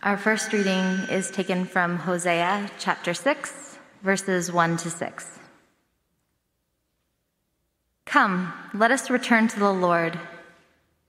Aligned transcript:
Our 0.00 0.16
first 0.16 0.52
reading 0.52 1.08
is 1.10 1.28
taken 1.28 1.64
from 1.64 1.96
Hosea 1.96 2.70
chapter 2.78 3.12
6, 3.12 3.78
verses 4.04 4.52
1 4.52 4.76
to 4.76 4.90
6. 4.90 5.38
Come, 8.06 8.52
let 8.72 8.92
us 8.92 9.10
return 9.10 9.48
to 9.48 9.58
the 9.58 9.72
Lord, 9.72 10.16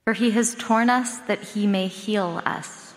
for 0.03 0.13
he 0.13 0.31
has 0.31 0.55
torn 0.55 0.89
us 0.89 1.19
that 1.19 1.39
he 1.39 1.67
may 1.67 1.85
heal 1.85 2.41
us. 2.47 2.95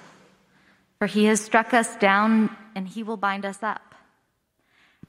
For 0.99 1.07
he 1.07 1.27
has 1.27 1.43
struck 1.43 1.75
us 1.75 1.95
down 1.97 2.57
and 2.75 2.89
he 2.89 3.03
will 3.03 3.19
bind 3.19 3.45
us 3.45 3.63
up. 3.63 3.95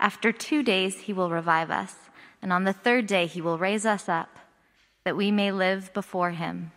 After 0.02 0.34
two 0.34 0.64
days 0.64 1.00
he 1.00 1.14
will 1.14 1.30
revive 1.30 1.72
us, 1.72 1.96
and 2.42 2.52
on 2.52 2.66
the 2.66 2.74
third 2.74 3.08
day 3.08 3.26
he 3.26 3.40
will 3.40 3.58
raise 3.58 3.86
us 3.86 4.10
up, 4.10 4.38
that 5.06 5.16
we 5.16 5.32
may 5.32 5.50
live 5.50 5.94
before 5.94 6.32
him. 6.32 6.74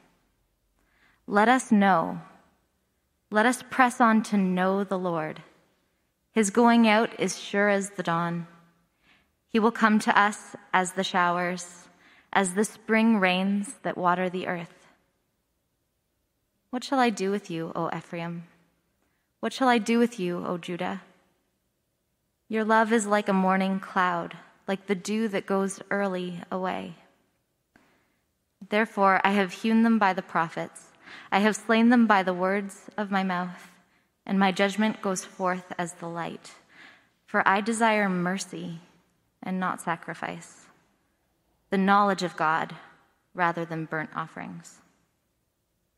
Let 1.26 1.48
us 1.48 1.72
know 1.72 2.20
let 3.30 3.46
us 3.46 3.64
press 3.70 4.00
on 4.00 4.22
to 4.24 4.36
know 4.36 4.84
the 4.84 4.98
Lord. 4.98 5.42
His 6.32 6.50
going 6.50 6.86
out 6.86 7.18
is 7.18 7.38
sure 7.38 7.68
as 7.68 7.90
the 7.90 8.02
dawn. 8.02 8.46
He 9.48 9.58
will 9.58 9.72
come 9.72 9.98
to 10.00 10.18
us 10.18 10.54
as 10.72 10.92
the 10.92 11.04
showers, 11.04 11.88
as 12.32 12.54
the 12.54 12.64
spring 12.64 13.18
rains 13.18 13.74
that 13.82 13.98
water 13.98 14.28
the 14.28 14.46
earth. 14.46 14.86
What 16.70 16.84
shall 16.84 16.98
I 16.98 17.10
do 17.10 17.30
with 17.30 17.50
you, 17.50 17.72
O 17.74 17.90
Ephraim? 17.96 18.44
What 19.40 19.52
shall 19.52 19.68
I 19.68 19.78
do 19.78 19.98
with 19.98 20.20
you, 20.20 20.44
O 20.46 20.58
Judah? 20.58 21.02
Your 22.48 22.64
love 22.64 22.92
is 22.92 23.06
like 23.06 23.28
a 23.28 23.32
morning 23.32 23.80
cloud, 23.80 24.36
like 24.68 24.86
the 24.86 24.94
dew 24.94 25.26
that 25.28 25.46
goes 25.46 25.80
early 25.90 26.42
away. 26.50 26.94
Therefore, 28.68 29.20
I 29.24 29.30
have 29.30 29.52
hewn 29.52 29.82
them 29.82 29.98
by 29.98 30.12
the 30.12 30.22
prophets. 30.22 30.85
I 31.30 31.40
have 31.40 31.56
slain 31.56 31.88
them 31.90 32.06
by 32.06 32.22
the 32.22 32.34
words 32.34 32.90
of 32.96 33.10
my 33.10 33.22
mouth, 33.22 33.70
and 34.24 34.38
my 34.38 34.52
judgment 34.52 35.02
goes 35.02 35.24
forth 35.24 35.72
as 35.78 35.94
the 35.94 36.08
light. 36.08 36.52
For 37.26 37.46
I 37.46 37.60
desire 37.60 38.08
mercy 38.08 38.80
and 39.42 39.60
not 39.60 39.80
sacrifice, 39.80 40.66
the 41.70 41.78
knowledge 41.78 42.22
of 42.22 42.36
God 42.36 42.74
rather 43.34 43.64
than 43.64 43.84
burnt 43.84 44.10
offerings. 44.14 44.80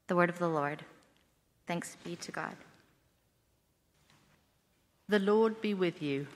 The 0.09 0.17
word 0.17 0.31
of 0.31 0.39
the 0.39 0.49
Lord. 0.49 0.85
Thanks 1.67 1.97
be 2.03 2.17
to 2.17 2.33
God. 2.33 2.57
The 5.09 5.19
Lord 5.19 5.61
be 5.61 5.75
with 5.75 6.03
you. 6.03 6.27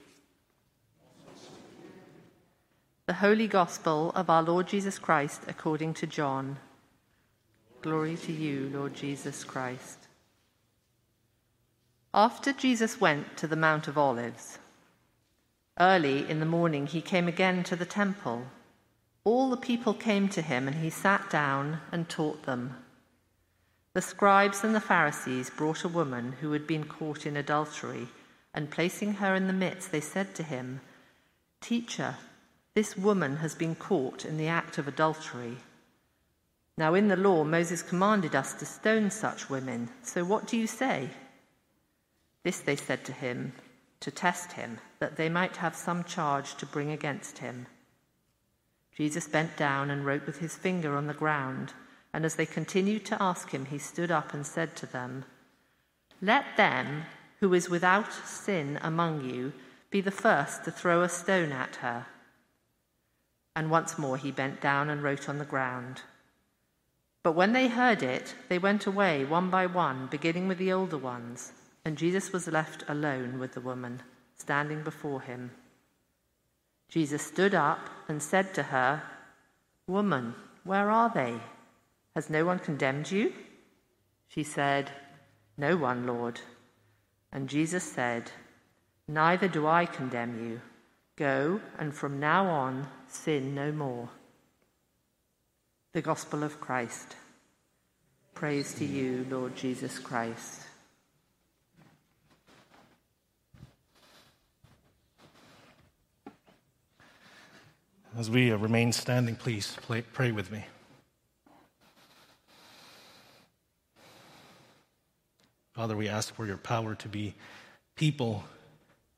The 3.06 3.14
Holy 3.14 3.48
Gospel 3.48 4.12
of 4.14 4.30
our 4.30 4.42
Lord 4.42 4.68
Jesus 4.68 4.98
Christ 4.98 5.42
according 5.48 5.94
to 5.94 6.06
John. 6.06 6.58
Glory 7.82 8.14
to 8.14 8.32
you, 8.32 8.70
Lord 8.72 8.94
Jesus 8.94 9.42
Christ. 9.42 9.98
After 12.14 12.52
Jesus 12.52 13.00
went 13.00 13.36
to 13.38 13.48
the 13.48 13.56
Mount 13.56 13.88
of 13.88 13.98
Olives, 13.98 14.60
early 15.80 16.30
in 16.30 16.38
the 16.38 16.46
morning 16.46 16.86
he 16.86 17.00
came 17.00 17.26
again 17.26 17.64
to 17.64 17.74
the 17.74 17.84
temple. 17.84 18.46
All 19.24 19.50
the 19.50 19.56
people 19.56 19.94
came 19.94 20.28
to 20.28 20.42
him, 20.42 20.68
and 20.68 20.76
he 20.76 20.90
sat 20.90 21.28
down 21.28 21.80
and 21.90 22.08
taught 22.08 22.44
them. 22.44 22.76
The 23.94 24.02
scribes 24.02 24.62
and 24.62 24.76
the 24.76 24.80
Pharisees 24.80 25.50
brought 25.50 25.82
a 25.82 25.88
woman 25.88 26.36
who 26.40 26.52
had 26.52 26.68
been 26.68 26.84
caught 26.84 27.26
in 27.26 27.36
adultery, 27.36 28.06
and 28.54 28.70
placing 28.70 29.14
her 29.14 29.34
in 29.34 29.48
the 29.48 29.52
midst, 29.52 29.90
they 29.90 30.00
said 30.00 30.36
to 30.36 30.44
him, 30.44 30.82
Teacher, 31.60 32.14
this 32.74 32.96
woman 32.96 33.38
has 33.38 33.56
been 33.56 33.74
caught 33.74 34.24
in 34.24 34.36
the 34.36 34.46
act 34.46 34.78
of 34.78 34.86
adultery. 34.86 35.56
Now, 36.78 36.94
in 36.94 37.08
the 37.08 37.16
law, 37.16 37.44
Moses 37.44 37.82
commanded 37.82 38.34
us 38.34 38.54
to 38.54 38.64
stone 38.64 39.10
such 39.10 39.50
women. 39.50 39.90
So 40.02 40.24
what 40.24 40.46
do 40.46 40.56
you 40.56 40.66
say? 40.66 41.10
This 42.42 42.60
they 42.60 42.76
said 42.76 43.04
to 43.04 43.12
him 43.12 43.52
to 44.02 44.10
test 44.10 44.52
him, 44.52 44.78
that 44.98 45.16
they 45.16 45.28
might 45.28 45.56
have 45.56 45.76
some 45.76 46.04
charge 46.04 46.56
to 46.56 46.66
bring 46.66 46.90
against 46.90 47.38
him. 47.38 47.66
Jesus 48.94 49.28
bent 49.28 49.56
down 49.56 49.90
and 49.90 50.04
wrote 50.04 50.26
with 50.26 50.38
his 50.38 50.56
finger 50.56 50.96
on 50.96 51.06
the 51.06 51.14
ground, 51.14 51.72
and 52.12 52.24
as 52.24 52.34
they 52.34 52.44
continued 52.44 53.06
to 53.06 53.22
ask 53.22 53.52
him, 53.52 53.66
he 53.66 53.78
stood 53.78 54.10
up 54.10 54.34
and 54.34 54.44
said 54.44 54.76
to 54.76 54.86
them, 54.86 55.24
Let 56.20 56.56
them 56.56 57.04
who 57.40 57.54
is 57.54 57.70
without 57.70 58.12
sin 58.12 58.78
among 58.82 59.24
you 59.24 59.52
be 59.90 60.00
the 60.00 60.10
first 60.10 60.64
to 60.64 60.70
throw 60.70 61.02
a 61.02 61.08
stone 61.08 61.52
at 61.52 61.76
her. 61.76 62.06
And 63.54 63.70
once 63.70 63.98
more 63.98 64.16
he 64.16 64.30
bent 64.30 64.60
down 64.60 64.90
and 64.90 65.02
wrote 65.02 65.28
on 65.28 65.38
the 65.38 65.44
ground. 65.44 66.02
But 67.22 67.32
when 67.32 67.52
they 67.52 67.68
heard 67.68 68.02
it, 68.02 68.34
they 68.48 68.58
went 68.58 68.86
away 68.86 69.24
one 69.24 69.48
by 69.48 69.66
one, 69.66 70.08
beginning 70.08 70.48
with 70.48 70.58
the 70.58 70.72
older 70.72 70.98
ones, 70.98 71.52
and 71.84 71.96
Jesus 71.96 72.32
was 72.32 72.48
left 72.48 72.84
alone 72.88 73.38
with 73.38 73.52
the 73.52 73.60
woman, 73.60 74.02
standing 74.34 74.82
before 74.82 75.20
him. 75.20 75.52
Jesus 76.88 77.22
stood 77.22 77.54
up 77.54 77.88
and 78.08 78.22
said 78.22 78.52
to 78.54 78.64
her, 78.64 79.02
Woman, 79.86 80.34
where 80.64 80.90
are 80.90 81.10
they? 81.14 81.34
Has 82.14 82.28
no 82.28 82.44
one 82.44 82.58
condemned 82.58 83.10
you? 83.10 83.32
She 84.28 84.42
said, 84.42 84.90
No 85.56 85.76
one, 85.76 86.06
Lord. 86.06 86.40
And 87.32 87.48
Jesus 87.48 87.84
said, 87.84 88.30
Neither 89.08 89.48
do 89.48 89.66
I 89.66 89.86
condemn 89.86 90.44
you. 90.44 90.60
Go, 91.16 91.60
and 91.78 91.94
from 91.94 92.18
now 92.20 92.46
on, 92.46 92.88
sin 93.06 93.54
no 93.54 93.72
more. 93.72 94.08
The 95.94 96.00
Gospel 96.00 96.42
of 96.42 96.58
Christ. 96.58 97.16
Praise 98.32 98.72
to 98.76 98.84
you, 98.86 99.26
Lord 99.28 99.54
Jesus 99.54 99.98
Christ. 99.98 100.62
As 108.16 108.30
we 108.30 108.50
uh, 108.50 108.56
remain 108.56 108.92
standing, 108.92 109.36
please 109.36 109.76
pray 110.14 110.32
with 110.32 110.50
me. 110.50 110.64
Father, 115.74 115.94
we 115.94 116.08
ask 116.08 116.34
for 116.34 116.46
your 116.46 116.56
power 116.56 116.94
to 116.94 117.08
be 117.08 117.34
people 117.96 118.44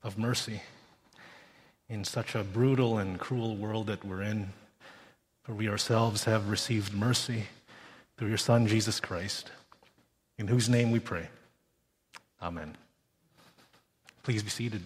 of 0.03 0.19
mercy 0.19 0.61
in 1.89 2.03
such 2.03 2.35
a 2.35 2.43
brutal 2.43 2.99
and 2.99 3.21
cruel 3.21 3.55
world 3.55 3.87
that 3.87 4.05
we're 4.05 4.23
in. 4.23 4.53
For 5.45 5.53
we 5.53 5.69
ourselves 5.69 6.25
have 6.25 6.49
received 6.49 6.95
mercy 6.95 7.45
through 8.17 8.29
your 8.29 8.39
Son, 8.39 8.67
Jesus 8.67 8.99
Christ, 8.99 9.51
in 10.39 10.49
whose 10.49 10.71
name 10.71 10.91
we 10.91 11.01
pray. 11.01 11.29
Amen. 12.43 12.77
Please 14.23 14.43
be 14.43 14.49
seated. 14.49 14.83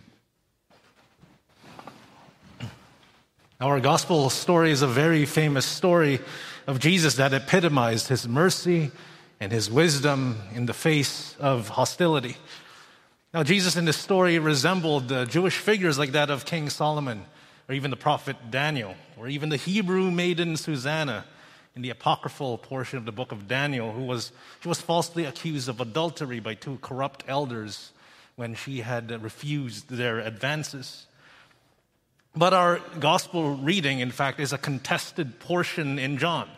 Our 3.61 3.79
gospel 3.79 4.31
story 4.31 4.73
is 4.73 4.83
a 4.83 4.89
very 4.89 5.27
famous 5.27 5.65
story 5.65 6.19
of 6.67 6.81
Jesus 6.81 7.15
that 7.17 7.33
epitomized 7.33 8.09
his 8.09 8.27
mercy 8.27 8.91
and 9.39 9.53
his 9.53 9.71
wisdom 9.71 10.41
in 10.55 10.67
the 10.67 10.75
face 10.75 11.37
of 11.39 11.69
hostility. 11.69 12.37
Now, 13.33 13.45
Jesus 13.45 13.77
in 13.77 13.85
this 13.85 13.97
story 13.97 14.41
resembled 14.41 15.07
the 15.07 15.25
Jewish 15.25 15.57
figures 15.57 16.01
like 16.01 16.13
that 16.13 16.31
of 16.31 16.45
King 16.45 16.69
Solomon 16.69 17.27
or 17.69 17.75
even 17.75 17.91
the 17.91 17.97
prophet 17.97 18.37
Daniel, 18.51 18.95
or 19.17 19.29
even 19.29 19.51
the 19.51 19.56
Hebrew 19.56 20.11
maiden 20.11 20.56
Susanna 20.56 21.27
in 21.77 21.83
the 21.83 21.91
apocryphal 21.91 22.59
portion 22.59 22.99
of 22.99 23.05
the 23.05 23.12
book 23.12 23.31
of 23.31 23.47
Daniel, 23.47 23.93
who 23.93 24.05
was, 24.05 24.33
she 24.62 24.69
was 24.69 24.81
falsely 24.81 25.25
accused 25.25 25.69
of 25.69 25.81
adultery 25.81 26.41
by 26.41 26.55
two 26.55 26.79
corrupt 26.81 27.25
elders 27.29 27.93
when 28.37 28.55
she 28.55 28.81
had 28.81 29.23
refused 29.23 29.91
their 29.91 30.19
advances. 30.19 31.06
But 32.34 32.55
our 32.55 32.81
gospel 32.99 33.56
reading, 33.56 34.00
in 34.00 34.11
fact, 34.11 34.41
is 34.41 34.53
a 34.53 34.59
contested 34.59 35.38
portion 35.41 35.99
in 35.99 36.19
John. 36.19 36.49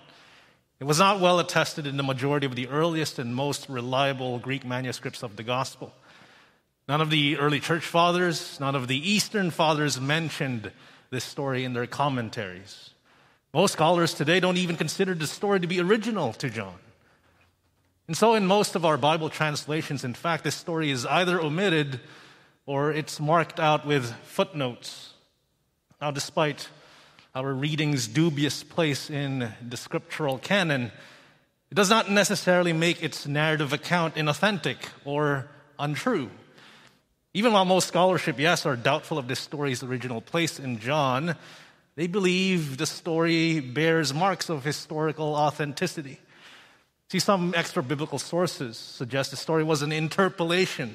It 0.79 0.85
was 0.85 0.99
not 0.99 1.21
well 1.21 1.39
attested 1.39 1.87
in 1.87 1.97
the 1.97 2.03
majority 2.03 2.47
of 2.47 2.55
the 2.55 2.69
earliest 2.69 3.19
and 3.19 3.35
most 3.35 3.69
reliable 3.69 4.39
Greek 4.39 4.65
manuscripts 4.65 5.23
of 5.23 5.37
the 5.37 5.43
gospel. 5.43 5.93
None 6.89 7.01
of 7.01 7.11
the 7.11 7.37
early 7.39 7.61
church 7.61 7.85
fathers, 7.85 8.59
none 8.61 8.75
of 8.75 8.89
the 8.89 9.11
Eastern 9.11 9.51
fathers 9.51 10.01
mentioned 10.01 10.73
this 11.11 11.25
story 11.25 11.65
in 11.65 11.73
their 11.73 11.87
commentaries. 11.87 12.91
Most 13.53 13.73
scholars 13.73 14.15
today 14.15 14.39
don't 14.39 14.57
even 14.57 14.77
consider 14.77 15.15
the 15.15 15.27
story 15.27 15.59
to 15.59 15.67
be 15.67 15.81
original 15.81 16.33
to 16.35 16.49
John. 16.49 16.79
And 18.07 18.17
so, 18.17 18.35
in 18.35 18.47
most 18.47 18.77
of 18.77 18.85
our 18.85 18.97
Bible 18.97 19.29
translations, 19.29 20.05
in 20.05 20.15
fact, 20.15 20.45
this 20.45 20.55
story 20.55 20.91
is 20.91 21.05
either 21.07 21.41
omitted 21.41 22.01
or 22.67 22.93
it's 22.93 23.19
marked 23.19 23.59
out 23.59 23.87
with 23.87 24.13
footnotes. 24.25 25.15
Now, 26.01 26.13
despite 26.13 26.69
our 27.35 27.53
reading's 27.53 28.07
dubious 28.07 28.63
place 28.63 29.11
in 29.11 29.53
the 29.69 29.77
scriptural 29.77 30.39
canon, 30.39 30.93
it 31.71 31.75
does 31.75 31.91
not 31.91 32.11
necessarily 32.11 32.73
make 32.73 33.03
its 33.03 33.27
narrative 33.27 33.73
account 33.73 34.15
inauthentic 34.15 34.77
or 35.05 35.49
untrue. 35.79 36.31
Even 37.33 37.53
while 37.53 37.65
most 37.65 37.89
scholarship, 37.89 38.39
yes, 38.39 38.67
are 38.67 38.77
doubtful 38.77 39.17
of 39.17 39.29
this 39.29 39.39
story's 39.39 39.83
original 39.83 40.21
place 40.21 40.59
in 40.59 40.79
John, 40.81 41.37
they 41.95 42.09
believe 42.09 42.77
the 42.77 42.87
story 42.87 43.61
bears 43.61 44.13
marks 44.13 44.49
of 44.49 44.65
historical 44.65 45.35
authenticity. 45.35 46.19
See, 47.11 47.19
some 47.19 47.55
extra 47.57 47.83
biblical 47.83 48.19
sources 48.19 48.77
suggest 48.77 49.31
the 49.31 49.37
story 49.37 49.63
was 49.63 49.83
an 49.83 49.93
interpolation 49.93 50.95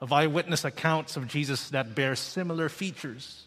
of 0.00 0.12
eyewitness 0.12 0.64
accounts 0.64 1.16
of 1.16 1.26
Jesus 1.26 1.70
that 1.70 1.94
bear 1.94 2.14
similar 2.16 2.68
features. 2.68 3.44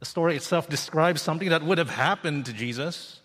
The 0.00 0.06
story 0.06 0.36
itself 0.36 0.68
describes 0.68 1.22
something 1.22 1.50
that 1.50 1.62
would 1.62 1.78
have 1.78 1.90
happened 1.90 2.46
to 2.46 2.52
Jesus. 2.52 3.20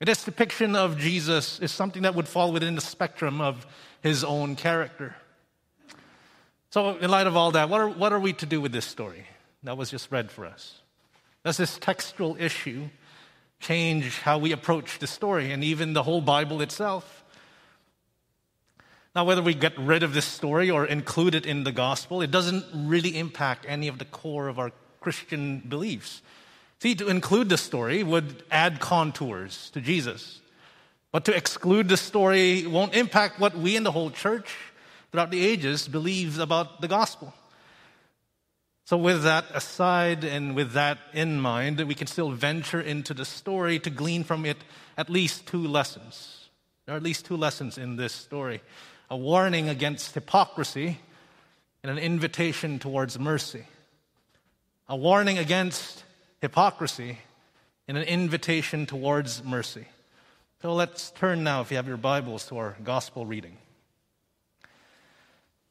And 0.00 0.08
its 0.08 0.24
depiction 0.24 0.76
of 0.76 0.98
Jesus 0.98 1.58
is 1.60 1.72
something 1.72 2.02
that 2.02 2.14
would 2.14 2.28
fall 2.28 2.52
within 2.52 2.74
the 2.74 2.80
spectrum 2.80 3.40
of 3.40 3.66
his 4.02 4.22
own 4.22 4.54
character. 4.54 5.16
So, 6.72 6.96
in 6.96 7.10
light 7.10 7.26
of 7.26 7.36
all 7.36 7.50
that, 7.50 7.68
what 7.68 7.82
are, 7.82 7.88
what 7.88 8.14
are 8.14 8.18
we 8.18 8.32
to 8.32 8.46
do 8.46 8.58
with 8.58 8.72
this 8.72 8.86
story 8.86 9.26
that 9.62 9.76
was 9.76 9.90
just 9.90 10.10
read 10.10 10.30
for 10.30 10.46
us? 10.46 10.80
Does 11.44 11.58
this 11.58 11.76
textual 11.76 12.34
issue 12.40 12.88
change 13.60 14.20
how 14.20 14.38
we 14.38 14.52
approach 14.52 14.98
the 14.98 15.06
story 15.06 15.52
and 15.52 15.62
even 15.62 15.92
the 15.92 16.02
whole 16.02 16.22
Bible 16.22 16.62
itself? 16.62 17.24
Now, 19.14 19.26
whether 19.26 19.42
we 19.42 19.52
get 19.52 19.78
rid 19.78 20.02
of 20.02 20.14
this 20.14 20.24
story 20.24 20.70
or 20.70 20.86
include 20.86 21.34
it 21.34 21.44
in 21.44 21.64
the 21.64 21.72
gospel, 21.72 22.22
it 22.22 22.30
doesn't 22.30 22.64
really 22.74 23.18
impact 23.18 23.66
any 23.68 23.86
of 23.88 23.98
the 23.98 24.06
core 24.06 24.48
of 24.48 24.58
our 24.58 24.72
Christian 24.98 25.58
beliefs. 25.58 26.22
See, 26.78 26.94
to 26.94 27.08
include 27.08 27.50
the 27.50 27.58
story 27.58 28.02
would 28.02 28.44
add 28.50 28.80
contours 28.80 29.68
to 29.74 29.82
Jesus. 29.82 30.40
But 31.10 31.26
to 31.26 31.36
exclude 31.36 31.90
the 31.90 31.98
story 31.98 32.66
won't 32.66 32.94
impact 32.94 33.38
what 33.38 33.54
we 33.54 33.76
in 33.76 33.82
the 33.82 33.92
whole 33.92 34.10
church 34.10 34.56
throughout 35.12 35.30
the 35.30 35.44
ages 35.44 35.86
believes 35.86 36.38
about 36.38 36.80
the 36.80 36.88
gospel. 36.88 37.32
So, 38.84 38.96
with 38.96 39.22
that 39.22 39.44
aside 39.54 40.24
and 40.24 40.56
with 40.56 40.72
that 40.72 40.98
in 41.12 41.40
mind, 41.40 41.80
we 41.80 41.94
can 41.94 42.08
still 42.08 42.30
venture 42.30 42.80
into 42.80 43.14
the 43.14 43.24
story 43.24 43.78
to 43.78 43.90
glean 43.90 44.24
from 44.24 44.44
it 44.44 44.56
at 44.96 45.08
least 45.08 45.46
two 45.46 45.68
lessons. 45.68 46.48
There 46.86 46.94
are 46.94 46.96
at 46.96 47.02
least 47.02 47.26
two 47.26 47.36
lessons 47.36 47.78
in 47.78 47.96
this 47.96 48.12
story 48.12 48.60
a 49.10 49.16
warning 49.16 49.68
against 49.68 50.14
hypocrisy 50.14 50.98
and 51.82 51.92
an 51.92 51.98
invitation 51.98 52.78
towards 52.78 53.18
mercy. 53.18 53.64
A 54.88 54.96
warning 54.96 55.38
against 55.38 56.02
hypocrisy 56.40 57.18
and 57.86 57.98
an 57.98 58.04
invitation 58.04 58.86
towards 58.86 59.44
mercy. 59.44 59.86
So 60.62 60.74
let's 60.74 61.10
turn 61.10 61.44
now, 61.44 61.60
if 61.60 61.70
you 61.70 61.76
have 61.76 61.88
your 61.88 61.96
Bibles, 61.96 62.46
to 62.46 62.58
our 62.58 62.76
gospel 62.82 63.26
reading. 63.26 63.58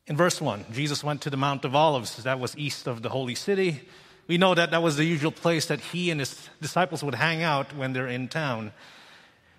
In 0.07 0.17
verse 0.17 0.41
1, 0.41 0.65
Jesus 0.71 1.03
went 1.03 1.21
to 1.21 1.29
the 1.29 1.37
Mount 1.37 1.63
of 1.63 1.75
Olives, 1.75 2.23
that 2.23 2.39
was 2.39 2.57
east 2.57 2.87
of 2.87 3.01
the 3.01 3.09
holy 3.09 3.35
city. 3.35 3.81
We 4.27 4.37
know 4.37 4.55
that 4.55 4.71
that 4.71 4.81
was 4.81 4.97
the 4.97 5.05
usual 5.05 5.31
place 5.31 5.67
that 5.67 5.79
he 5.79 6.09
and 6.09 6.19
his 6.19 6.49
disciples 6.61 7.03
would 7.03 7.15
hang 7.15 7.43
out 7.43 7.75
when 7.75 7.93
they're 7.93 8.07
in 8.07 8.27
town. 8.27 8.71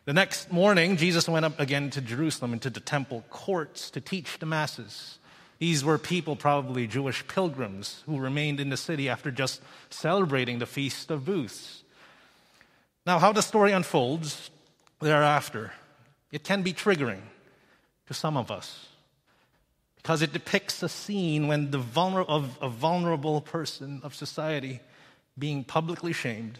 The 0.04 0.12
next 0.12 0.50
morning, 0.50 0.96
Jesus 0.96 1.28
went 1.28 1.44
up 1.44 1.60
again 1.60 1.90
to 1.90 2.00
Jerusalem 2.00 2.52
into 2.52 2.70
the 2.70 2.80
temple 2.80 3.24
courts 3.30 3.88
to 3.90 4.00
teach 4.00 4.38
the 4.38 4.46
masses. 4.46 5.18
These 5.60 5.84
were 5.84 5.96
people, 5.96 6.34
probably 6.34 6.88
Jewish 6.88 7.24
pilgrims, 7.28 8.02
who 8.06 8.18
remained 8.18 8.58
in 8.58 8.68
the 8.68 8.76
city 8.76 9.08
after 9.08 9.30
just 9.30 9.60
celebrating 9.90 10.58
the 10.58 10.66
Feast 10.66 11.12
of 11.12 11.24
Booths. 11.24 11.84
Now, 13.06 13.20
how 13.20 13.32
the 13.32 13.42
story 13.42 13.70
unfolds 13.70 14.50
thereafter, 15.00 15.72
it 16.32 16.42
can 16.42 16.62
be 16.62 16.72
triggering 16.72 17.22
to 18.06 18.14
some 18.14 18.36
of 18.36 18.50
us 18.50 18.88
because 20.02 20.20
it 20.20 20.32
depicts 20.32 20.82
a 20.82 20.88
scene 20.88 21.46
when 21.46 21.70
the 21.70 21.78
vulner- 21.78 22.28
of 22.28 22.58
a 22.60 22.68
vulnerable 22.68 23.40
person 23.40 24.00
of 24.02 24.14
society 24.14 24.80
being 25.38 25.62
publicly 25.62 26.12
shamed, 26.12 26.58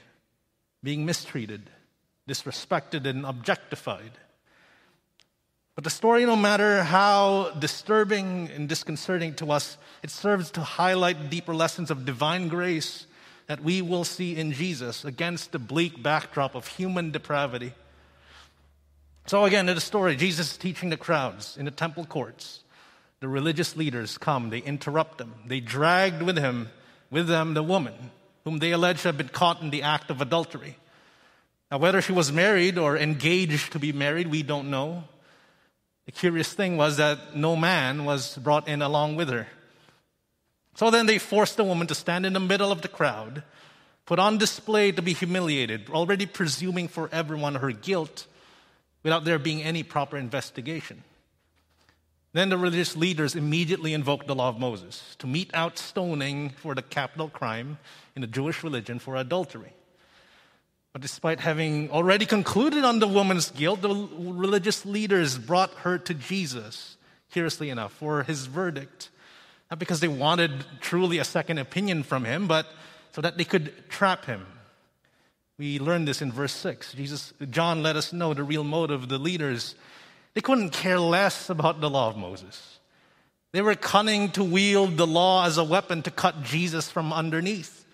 being 0.83 1.05
mistreated, 1.05 1.69
disrespected, 2.29 3.05
and 3.05 3.27
objectified. 3.27 4.13
But 5.75 5.85
the 5.85 5.91
story, 5.91 6.25
no 6.25 6.37
matter 6.37 6.85
how 6.85 7.51
disturbing 7.59 8.49
and 8.55 8.69
disconcerting 8.69 9.35
to 9.37 9.51
us, 9.51 9.77
it 10.03 10.11
serves 10.11 10.51
to 10.53 10.61
highlight 10.61 11.31
deeper 11.31 11.55
lessons 11.55 11.91
of 11.91 12.05
divine 12.05 12.49
grace 12.49 13.07
that 13.49 13.61
we 13.61 13.83
will 13.83 14.05
see 14.05 14.37
in 14.37 14.53
Jesus 14.53 15.05
against 15.05 15.51
the 15.51 15.59
bleak 15.59 16.01
backdrop 16.01 16.55
of 16.55 16.67
human 16.69 17.11
depravity. 17.11 17.73
So, 19.27 19.45
again, 19.45 19.69
in 19.69 19.75
the 19.75 19.81
story, 19.81 20.15
Jesus 20.15 20.53
is 20.53 20.57
teaching 20.57 20.91
the 20.91 20.97
crowds 20.97 21.57
in 21.57 21.65
the 21.65 21.71
temple 21.71 22.05
courts. 22.05 22.63
The 23.23 23.29
religious 23.29 23.77
leaders 23.77 24.19
come, 24.19 24.51
they 24.51 24.59
interrupt 24.59 25.21
him. 25.21 25.33
They 25.47 25.61
dragged 25.61 26.23
with 26.23 26.37
him, 26.37 26.71
with 27.09 27.29
them, 27.29 27.55
the 27.55 27.63
woman 27.63 27.95
whom 28.43 28.59
they 28.59 28.73
allege 28.73 29.05
have 29.05 29.17
been 29.17 29.29
caught 29.29 29.63
in 29.63 29.71
the 29.71 29.83
act 29.83 30.11
of 30.11 30.21
adultery. 30.21 30.77
Now, 31.71 31.79
whether 31.79 32.03
she 32.03 32.11
was 32.11 32.33
married 32.33 32.79
or 32.79 32.97
engaged 32.97 33.71
to 33.75 33.79
be 33.79 33.93
married, 33.93 34.27
we 34.27 34.43
don't 34.43 34.71
know. 34.71 35.05
The 36.07 36.11
curious 36.11 36.53
thing 36.53 36.77
was 36.77 36.97
that 36.97 37.37
no 37.37 37.55
man 37.55 38.05
was 38.05 38.37
brought 38.39 38.67
in 38.67 38.83
along 38.83 39.15
with 39.15 39.29
her. 39.29 39.47
So 40.75 40.91
then 40.91 41.07
they 41.07 41.19
forced 41.19 41.57
the 41.57 41.63
woman 41.63 41.87
to 41.87 41.95
stand 41.95 42.27
in 42.27 42.33
the 42.33 42.41
middle 42.41 42.73
of 42.73 42.83
the 42.83 42.89
crowd, 42.89 43.45
put 44.05 44.19
on 44.19 44.37
display 44.37 44.91
to 44.91 45.01
be 45.01 45.13
humiliated, 45.13 45.91
already 45.91 46.27
presuming 46.27 46.89
for 46.89 47.09
everyone 47.13 47.55
her 47.55 47.71
guilt 47.71 48.27
without 49.05 49.25
there 49.25 49.39
being 49.39 49.63
any 49.63 49.85
proper 49.85 50.17
investigation. 50.17 51.05
Then 52.33 52.49
the 52.49 52.57
religious 52.57 52.97
leaders 52.97 53.35
immediately 53.35 53.93
invoked 53.93 54.27
the 54.27 54.35
law 54.35 54.49
of 54.49 54.59
Moses 54.59 55.17
to 55.19 55.27
mete 55.27 55.51
out 55.53 55.79
stoning 55.79 56.51
for 56.51 56.75
the 56.75 56.83
capital 56.83 57.29
crime 57.29 57.79
in 58.17 58.23
the 58.23 58.29
Jewish 58.29 58.65
religion 58.65 58.99
for 58.99 59.17
adultery. 59.17 59.75
But 60.93 61.03
despite 61.03 61.41
having 61.41 61.91
already 61.91 62.27
concluded 62.27 62.85
on 62.85 62.99
the 62.99 63.09
woman's 63.09 63.51
guilt, 63.51 63.83
the 63.83 64.09
religious 64.19 64.85
leaders 64.85 65.39
brought 65.39 65.73
her 65.77 65.99
to 65.99 66.15
Jesus, 66.15 66.97
curiously 67.31 67.71
enough, 67.71 67.93
for 67.93 68.23
his 68.23 68.47
verdict. 68.47 69.11
Not 69.71 69.79
because 69.79 70.01
they 70.01 70.09
wanted 70.09 70.53
truly 70.81 71.19
a 71.19 71.25
second 71.25 71.59
opinion 71.59 72.03
from 72.03 72.25
him, 72.25 72.47
but 72.47 72.67
so 73.13 73.21
that 73.21 73.39
they 73.39 73.45
could 73.45 73.89
trap 73.89 74.25
him. 74.25 74.47
We 75.59 75.79
learn 75.79 76.07
this 76.07 76.23
in 76.23 76.33
verse 76.33 76.53
6. 76.53 76.95
Jesus, 76.95 77.33
John 77.51 77.83
let 77.83 77.97
us 77.97 78.13
know 78.13 78.35
the 78.35 78.43
real 78.43 78.65
motive 78.65 79.03
of 79.03 79.09
the 79.09 79.19
leaders 79.19 79.75
they 80.35 80.41
couldn't 80.41 80.71
care 80.71 80.99
less 80.99 81.51
about 81.51 81.81
the 81.81 81.91
law 81.91 82.09
of 82.09 82.17
Moses. 82.17 82.79
They 83.53 83.61
were 83.61 83.75
cunning 83.75 84.31
to 84.33 84.43
wield 84.43 84.97
the 84.97 85.07
law 85.07 85.45
as 85.45 85.59
a 85.59 85.65
weapon 85.65 86.03
to 86.03 86.11
cut 86.11 86.43
Jesus 86.43 86.91
from 86.91 87.13
underneath. 87.13 87.85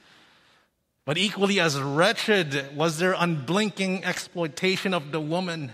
But 1.05 1.19
equally 1.19 1.58
as 1.58 1.81
wretched 1.81 2.76
was 2.76 2.99
their 2.99 3.14
unblinking 3.18 4.04
exploitation 4.04 4.95
of 4.95 5.11
the 5.11 5.21
woman 5.21 5.73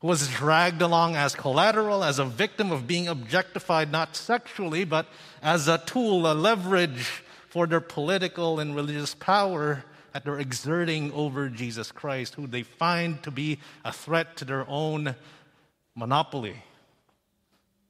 who 0.00 0.08
was 0.08 0.28
dragged 0.28 0.82
along 0.82 1.14
as 1.14 1.34
collateral, 1.34 2.02
as 2.02 2.18
a 2.18 2.24
victim 2.24 2.72
of 2.72 2.86
being 2.86 3.06
objectified 3.06 3.92
not 3.92 4.16
sexually, 4.16 4.84
but 4.84 5.06
as 5.42 5.68
a 5.68 5.78
tool, 5.78 6.30
a 6.30 6.32
leverage 6.32 7.22
for 7.50 7.66
their 7.66 7.80
political 7.80 8.58
and 8.58 8.74
religious 8.74 9.14
power 9.14 9.84
that 10.12 10.24
they're 10.24 10.40
exerting 10.40 11.12
over 11.12 11.48
Jesus 11.48 11.92
Christ, 11.92 12.34
who 12.34 12.46
they 12.46 12.62
find 12.62 13.22
to 13.22 13.30
be 13.30 13.58
a 13.84 13.92
threat 13.92 14.36
to 14.38 14.44
their 14.44 14.64
own 14.66 15.14
monopoly. 15.94 16.56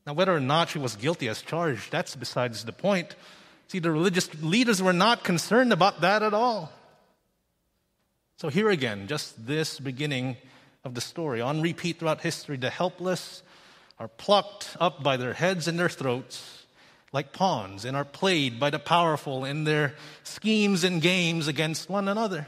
Now, 0.07 0.14
whether 0.14 0.35
or 0.35 0.40
not 0.40 0.71
she 0.71 0.78
was 0.78 0.97
guilty 0.97 1.28
as 1.28 1.42
charged, 1.42 1.92
that's 1.92 2.16
besides 2.16 2.64
the 2.64 2.73
point. 2.73 3.14
See, 3.69 3.78
the 3.78 3.90
religious 3.90 4.28
leaders 4.42 4.83
were 4.83 4.92
not 4.92 5.23
concerned 5.23 5.73
about 5.73 6.00
that 6.00 6.23
at 6.23 6.35
all. 6.35 6.73
So, 8.38 8.49
here 8.49 8.71
again, 8.71 9.07
just 9.07 9.47
this 9.47 9.78
beginning 9.78 10.37
of 10.85 10.95
the 10.95 11.00
story. 11.00 11.40
On 11.40 11.61
repeat 11.61 11.99
throughout 11.99 12.23
history, 12.23 12.57
the 12.57 12.71
helpless 12.71 13.42
are 13.99 14.09
plucked 14.09 14.76
up 14.80 15.02
by 15.02 15.16
their 15.16 15.35
heads 15.35 15.69
and 15.69 15.78
their 15.78 15.90
throats 15.90 16.64
like 17.12 17.33
pawns 17.33 17.85
and 17.85 17.97
are 17.97 18.04
played 18.04 18.59
by 18.59 18.71
the 18.71 18.78
powerful 18.78 19.45
in 19.45 19.64
their 19.64 19.95
schemes 20.23 20.85
and 20.85 21.02
games 21.02 21.49
against 21.49 21.90
one 21.90 22.09
another. 22.09 22.47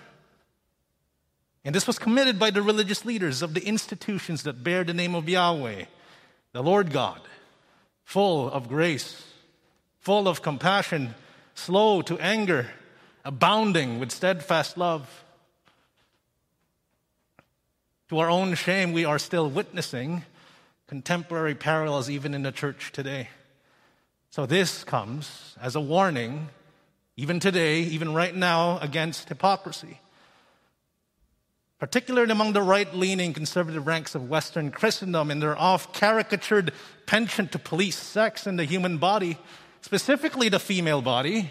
And 1.65 1.75
this 1.75 1.87
was 1.87 1.99
committed 1.99 2.39
by 2.39 2.51
the 2.51 2.63
religious 2.63 3.05
leaders 3.05 3.41
of 3.41 3.55
the 3.55 3.65
institutions 3.65 4.43
that 4.43 4.65
bear 4.65 4.83
the 4.83 4.95
name 4.95 5.15
of 5.15 5.29
Yahweh, 5.29 5.85
the 6.53 6.63
Lord 6.63 6.91
God, 6.91 7.21
full 8.05 8.51
of 8.51 8.69
grace, 8.69 9.25
full 10.01 10.27
of 10.27 10.43
compassion, 10.43 11.15
slow 11.55 12.03
to 12.03 12.19
anger, 12.19 12.69
abounding 13.25 14.01
with 14.01 14.11
steadfast 14.11 14.77
love. 14.77 15.25
To 18.09 18.19
our 18.19 18.29
own 18.29 18.55
shame, 18.55 18.93
we 18.93 19.05
are 19.05 19.19
still 19.19 19.49
witnessing 19.49 20.25
contemporary 20.89 21.55
parallels 21.55 22.11
even 22.11 22.35
in 22.35 22.43
the 22.43 22.53
church 22.53 22.91
today. 22.93 23.29
So, 24.31 24.47
this 24.47 24.83
comes 24.83 25.57
as 25.61 25.77
a 25.77 25.81
warning, 25.81 26.49
even 27.17 27.39
today, 27.39 27.81
even 27.83 28.13
right 28.13 28.35
now, 28.35 28.79
against 28.81 29.29
hypocrisy 29.29 30.01
particularly 31.83 32.31
among 32.31 32.53
the 32.53 32.63
right 32.63 32.95
leaning 32.95 33.33
conservative 33.33 33.89
ranks 33.89 34.15
of 34.15 34.29
Western 34.29 34.71
Christendom, 34.71 35.33
in 35.33 35.41
their 35.41 35.59
oft 35.59 35.93
caricatured 35.93 36.71
penchant 37.07 37.51
to 37.51 37.59
police 37.59 37.97
sex 37.97 38.47
in 38.47 38.55
the 38.55 38.65
human 38.65 38.99
body, 38.99 39.37
specifically 39.81 40.49
the 40.49 40.61
female 40.61 41.03
body. 41.03 41.51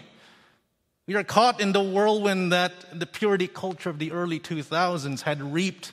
We 1.06 1.16
are 1.16 1.22
caught 1.22 1.60
in 1.60 1.72
the 1.72 1.82
whirlwind 1.82 2.50
that 2.50 2.98
the 2.98 3.04
purity 3.04 3.46
culture 3.46 3.90
of 3.90 3.98
the 3.98 4.10
early 4.10 4.40
2000s 4.40 5.20
had 5.20 5.42
reaped 5.42 5.92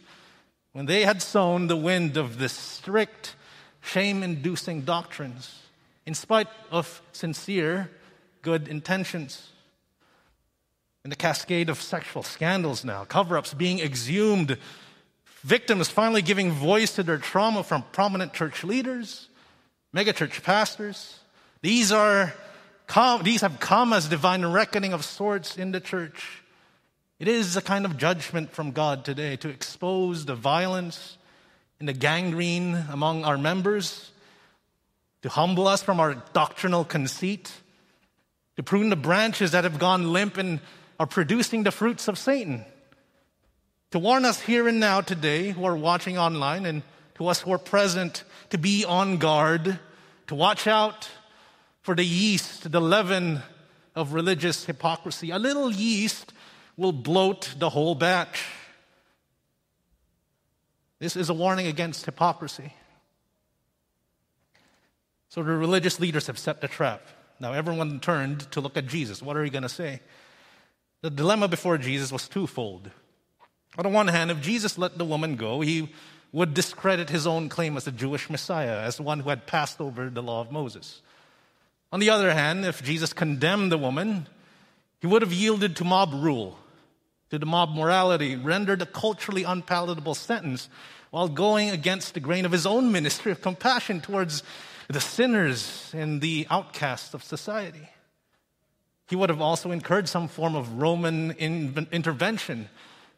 when 0.72 0.86
they 0.86 1.04
had 1.04 1.22
sown 1.22 1.68
the 1.68 1.76
wind 1.76 2.16
of 2.16 2.40
this 2.40 2.54
strict, 2.54 3.36
shame 3.82 4.24
inducing 4.24 4.84
doctrines, 4.84 5.64
in 6.06 6.14
spite 6.14 6.48
of 6.72 7.02
sincere 7.12 7.92
good 8.42 8.70
intentions. 8.70 9.50
And 11.10 11.12
the 11.12 11.18
cascade 11.18 11.70
of 11.70 11.82
sexual 11.82 12.22
scandals 12.22 12.86
now, 12.86 13.04
cover 13.04 13.36
ups 13.36 13.56
being 13.56 13.80
exhumed, 13.80 14.60
victims 15.42 15.90
finally 15.90 16.22
giving 16.22 16.52
voice 16.52 16.94
to 16.98 17.02
their 17.02 17.18
trauma 17.18 17.64
from 17.64 17.84
prominent 17.92 18.32
church 18.32 18.64
leaders, 18.64 19.28
megachurch 19.92 20.44
pastors. 20.44 21.18
These 21.64 21.92
are 21.92 22.36
these 23.24 23.42
have 23.42 23.60
come 23.60 23.92
as 23.92 24.08
divine 24.08 24.46
reckoning 24.46 24.94
of 24.94 25.04
sorts 25.04 25.58
in 25.58 25.72
the 25.72 25.80
church. 25.80 26.44
It 27.18 27.28
is 27.28 27.58
a 27.58 27.62
kind 27.64 27.86
of 27.86 27.98
judgment 27.98 28.52
from 28.52 28.70
God 28.70 29.04
today 29.04 29.36
to 29.38 29.50
expose 29.50 30.26
the 30.26 30.36
violence 30.36 31.18
and 31.80 31.90
the 31.90 31.94
gangrene 31.94 32.76
among 32.92 33.26
our 33.26 33.40
members, 33.40 34.12
to 35.24 35.30
humble 35.30 35.68
us 35.68 35.82
from 35.82 36.00
our 36.00 36.24
doctrinal 36.34 36.86
conceit, 36.86 37.52
to 38.58 38.62
prune 38.62 38.92
the 38.92 38.96
branches 38.96 39.54
that 39.54 39.64
have 39.64 39.80
gone 39.80 40.14
limp 40.14 40.38
and 40.38 40.60
are 41.00 41.08
producing 41.08 41.64
the 41.64 41.72
fruits 41.72 42.08
of 42.08 42.18
Satan. 42.18 42.66
To 43.92 44.00
warn 44.00 44.26
us 44.26 44.42
here 44.42 44.68
and 44.68 44.80
now 44.80 45.02
today 45.02 45.52
who 45.52 45.64
are 45.64 45.76
watching 45.76 46.18
online 46.18 46.66
and 46.66 46.84
to 47.16 47.28
us 47.28 47.42
who 47.42 47.52
are 47.52 47.58
present 47.58 48.24
to 48.50 48.58
be 48.58 48.86
on 48.86 49.18
guard, 49.18 49.80
to 50.28 50.36
watch 50.36 50.68
out 50.68 51.10
for 51.82 51.96
the 51.96 52.04
yeast, 52.04 52.72
the 52.72 52.82
leaven 52.82 53.42
of 53.96 54.14
religious 54.14 54.66
hypocrisy. 54.66 55.32
A 55.32 55.40
little 55.40 55.72
yeast 55.72 56.34
will 56.78 56.92
bloat 56.92 57.56
the 57.58 57.70
whole 57.70 57.96
batch. 57.96 58.46
This 61.00 61.16
is 61.16 61.30
a 61.30 61.34
warning 61.34 61.68
against 61.68 62.06
hypocrisy. 62.06 62.74
So 65.30 65.44
the 65.44 65.52
religious 65.52 66.00
leaders 66.00 66.28
have 66.28 66.38
set 66.38 66.62
the 66.62 66.68
trap. 66.68 67.02
Now 67.40 67.54
everyone 67.54 68.00
turned 68.00 68.52
to 68.52 68.62
look 68.62 68.78
at 68.78 68.88
Jesus. 68.88 69.22
What 69.22 69.38
are 69.38 69.46
you 69.46 69.52
going 69.52 69.64
to 69.64 69.70
say? 69.70 70.02
The 71.02 71.10
dilemma 71.10 71.48
before 71.48 71.78
Jesus 71.78 72.12
was 72.12 72.28
twofold. 72.28 72.92
On 73.78 73.84
the 73.84 73.90
one 73.90 74.08
hand, 74.08 74.32
if 74.32 74.42
Jesus 74.42 74.78
let 74.78 74.98
the 74.98 75.06
woman 75.06 75.36
go, 75.36 75.62
he 75.62 75.94
would 76.32 76.54
discredit 76.54 77.10
his 77.10 77.26
own 77.26 77.50
claim 77.50 77.78
as 77.78 77.86
the 77.86 77.92
Jewish 77.92 78.30
Messiah, 78.30 78.82
as 78.82 79.00
one 79.00 79.22
who 79.22 79.30
had 79.30 79.48
passed 79.48 79.80
over 79.80 80.10
the 80.10 80.22
law 80.22 80.42
of 80.42 80.52
Moses. 80.52 81.02
On 81.92 82.00
the 82.00 82.10
other 82.10 82.34
hand, 82.34 82.66
if 82.66 82.84
Jesus 82.84 83.14
condemned 83.14 83.72
the 83.72 83.78
woman, 83.78 84.28
he 85.00 85.08
would 85.08 85.22
have 85.22 85.34
yielded 85.34 85.78
to 85.78 85.84
mob 85.84 86.14
rule, 86.14 86.60
to 87.30 87.40
the 87.40 87.46
mob 87.46 87.74
morality, 87.74 88.36
rendered 88.36 88.82
a 88.82 88.86
culturally 88.86 89.44
unpalatable 89.44 90.16
sentence 90.16 90.70
while 91.12 91.30
going 91.30 91.70
against 91.70 92.14
the 92.14 92.20
grain 92.20 92.46
of 92.46 92.52
his 92.52 92.66
own 92.66 92.92
ministry 92.92 93.32
of 93.32 93.42
compassion 93.42 94.02
towards 94.02 94.44
the 94.90 95.00
sinners 95.00 95.92
and 95.94 96.22
the 96.22 96.46
outcasts 96.50 97.14
of 97.14 97.24
society. 97.24 97.90
He 99.10 99.16
would 99.16 99.30
have 99.30 99.42
also 99.42 99.72
incurred 99.72 100.08
some 100.08 100.28
form 100.28 100.56
of 100.56 100.80
Roman 100.80 101.32
in- 101.32 101.88
intervention 101.92 102.70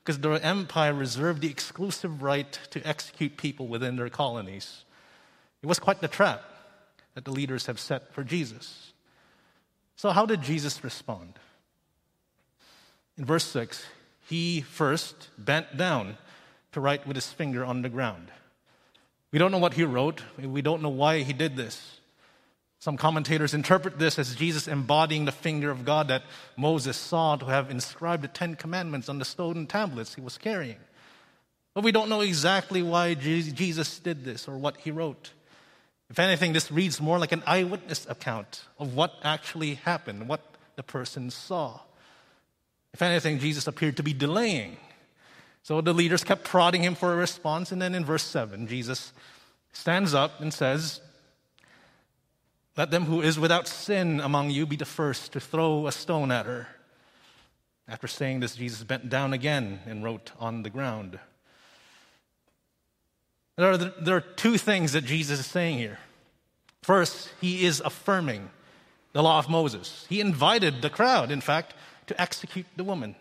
because 0.03 0.19
the 0.19 0.31
empire 0.31 0.93
reserved 0.93 1.41
the 1.41 1.49
exclusive 1.49 2.23
right 2.23 2.59
to 2.69 2.81
execute 2.87 3.35
people 3.35 3.67
within 3.67 3.97
their 3.97 4.09
colonies. 4.09 4.85
It 5.61 5.67
was 5.67 5.79
quite 5.79 5.99
the 5.99 6.07
trap 6.07 6.43
that 7.13 7.25
the 7.25 7.31
leaders 7.31 7.65
have 7.65 7.79
set 7.79 8.13
for 8.13 8.23
Jesus. 8.23 8.93
So, 9.97 10.11
how 10.11 10.25
did 10.25 10.41
Jesus 10.41 10.83
respond? 10.83 11.33
In 13.17 13.25
verse 13.25 13.45
6, 13.45 13.85
he 14.29 14.61
first 14.61 15.29
bent 15.37 15.75
down 15.75 16.17
to 16.71 16.79
write 16.79 17.05
with 17.05 17.17
his 17.17 17.31
finger 17.31 17.65
on 17.65 17.81
the 17.81 17.89
ground. 17.89 18.31
We 19.31 19.39
don't 19.39 19.51
know 19.51 19.57
what 19.57 19.73
he 19.73 19.83
wrote, 19.83 20.23
we 20.37 20.61
don't 20.61 20.81
know 20.81 20.89
why 20.89 21.23
he 21.23 21.33
did 21.33 21.57
this. 21.57 21.99
Some 22.81 22.97
commentators 22.97 23.53
interpret 23.53 23.99
this 23.99 24.17
as 24.17 24.33
Jesus 24.33 24.67
embodying 24.67 25.25
the 25.25 25.31
finger 25.31 25.69
of 25.69 25.85
God 25.85 26.07
that 26.07 26.23
Moses 26.57 26.97
saw 26.97 27.35
to 27.35 27.45
have 27.45 27.69
inscribed 27.69 28.23
the 28.23 28.27
Ten 28.27 28.55
Commandments 28.55 29.07
on 29.07 29.19
the 29.19 29.25
stone 29.25 29.67
tablets 29.67 30.15
he 30.15 30.21
was 30.21 30.39
carrying. 30.39 30.79
But 31.75 31.83
we 31.83 31.91
don't 31.91 32.09
know 32.09 32.21
exactly 32.21 32.81
why 32.81 33.13
Jesus 33.13 33.99
did 33.99 34.25
this 34.25 34.47
or 34.47 34.57
what 34.57 34.77
he 34.77 34.89
wrote. 34.89 35.29
If 36.09 36.17
anything, 36.17 36.53
this 36.53 36.71
reads 36.71 36.99
more 36.99 37.19
like 37.19 37.31
an 37.31 37.43
eyewitness 37.45 38.07
account 38.09 38.63
of 38.79 38.95
what 38.95 39.13
actually 39.21 39.75
happened, 39.75 40.27
what 40.27 40.41
the 40.75 40.81
person 40.81 41.29
saw. 41.29 41.81
If 42.95 43.03
anything, 43.03 43.37
Jesus 43.37 43.67
appeared 43.67 43.97
to 43.97 44.03
be 44.03 44.13
delaying. 44.13 44.77
So 45.61 45.81
the 45.81 45.93
leaders 45.93 46.23
kept 46.23 46.45
prodding 46.45 46.81
him 46.81 46.95
for 46.95 47.13
a 47.13 47.15
response. 47.15 47.71
And 47.71 47.79
then 47.79 47.93
in 47.93 48.05
verse 48.05 48.23
7, 48.23 48.65
Jesus 48.65 49.13
stands 49.71 50.15
up 50.15 50.41
and 50.41 50.51
says, 50.51 50.99
Let 52.77 52.91
them 52.91 53.05
who 53.05 53.21
is 53.21 53.37
without 53.37 53.67
sin 53.67 54.19
among 54.19 54.49
you 54.49 54.65
be 54.65 54.75
the 54.75 54.85
first 54.85 55.33
to 55.33 55.39
throw 55.39 55.87
a 55.87 55.91
stone 55.91 56.31
at 56.31 56.45
her. 56.45 56.67
After 57.87 58.07
saying 58.07 58.39
this, 58.39 58.55
Jesus 58.55 58.83
bent 58.83 59.09
down 59.09 59.33
again 59.33 59.81
and 59.85 60.03
wrote 60.03 60.31
on 60.39 60.63
the 60.63 60.69
ground. 60.69 61.19
There 63.57 63.71
are, 63.71 63.77
there 63.77 64.15
are 64.15 64.21
two 64.21 64.57
things 64.57 64.93
that 64.93 65.03
Jesus 65.03 65.39
is 65.39 65.45
saying 65.45 65.77
here. 65.77 65.99
First, 66.81 67.29
he 67.41 67.65
is 67.65 67.81
affirming 67.81 68.49
the 69.11 69.21
law 69.21 69.39
of 69.39 69.49
Moses. 69.49 70.05
He 70.09 70.21
invited 70.21 70.81
the 70.81 70.89
crowd, 70.89 71.29
in 71.31 71.41
fact, 71.41 71.73
to 72.07 72.19
execute 72.19 72.65
the 72.77 72.83
woman. 72.83 73.15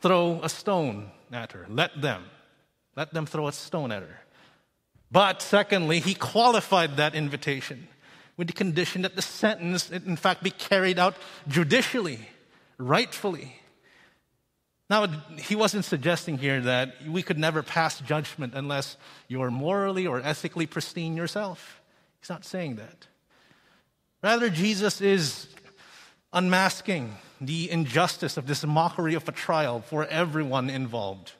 Throw 0.00 0.40
a 0.42 0.48
stone 0.48 1.10
at 1.32 1.52
her. 1.52 1.66
Let 1.68 2.02
them. 2.02 2.24
Let 2.96 3.14
them 3.14 3.24
throw 3.24 3.46
a 3.46 3.52
stone 3.52 3.92
at 3.92 4.02
her. 4.02 4.20
But 5.10 5.40
secondly, 5.40 6.00
he 6.00 6.14
qualified 6.14 6.96
that 6.96 7.14
invitation 7.14 7.86
with 8.42 8.48
the 8.48 8.54
condition 8.54 9.02
that 9.02 9.14
the 9.14 9.22
sentence, 9.22 9.88
in 9.88 10.16
fact, 10.16 10.42
be 10.42 10.50
carried 10.50 10.98
out 10.98 11.14
judicially, 11.46 12.18
rightfully. 12.76 13.54
Now, 14.90 15.06
he 15.38 15.54
wasn't 15.54 15.84
suggesting 15.84 16.38
here 16.38 16.60
that 16.62 17.06
we 17.06 17.22
could 17.22 17.38
never 17.38 17.62
pass 17.62 18.00
judgment 18.00 18.54
unless 18.56 18.96
you're 19.28 19.52
morally 19.52 20.08
or 20.08 20.18
ethically 20.18 20.66
pristine 20.66 21.16
yourself. 21.16 21.80
He's 22.18 22.30
not 22.30 22.44
saying 22.44 22.74
that. 22.76 23.06
Rather, 24.24 24.50
Jesus 24.50 25.00
is 25.00 25.46
unmasking 26.32 27.14
the 27.40 27.70
injustice 27.70 28.36
of 28.36 28.48
this 28.48 28.64
mockery 28.64 29.14
of 29.14 29.28
a 29.28 29.32
trial 29.32 29.82
for 29.82 30.04
everyone 30.06 30.68
involved. 30.68 31.30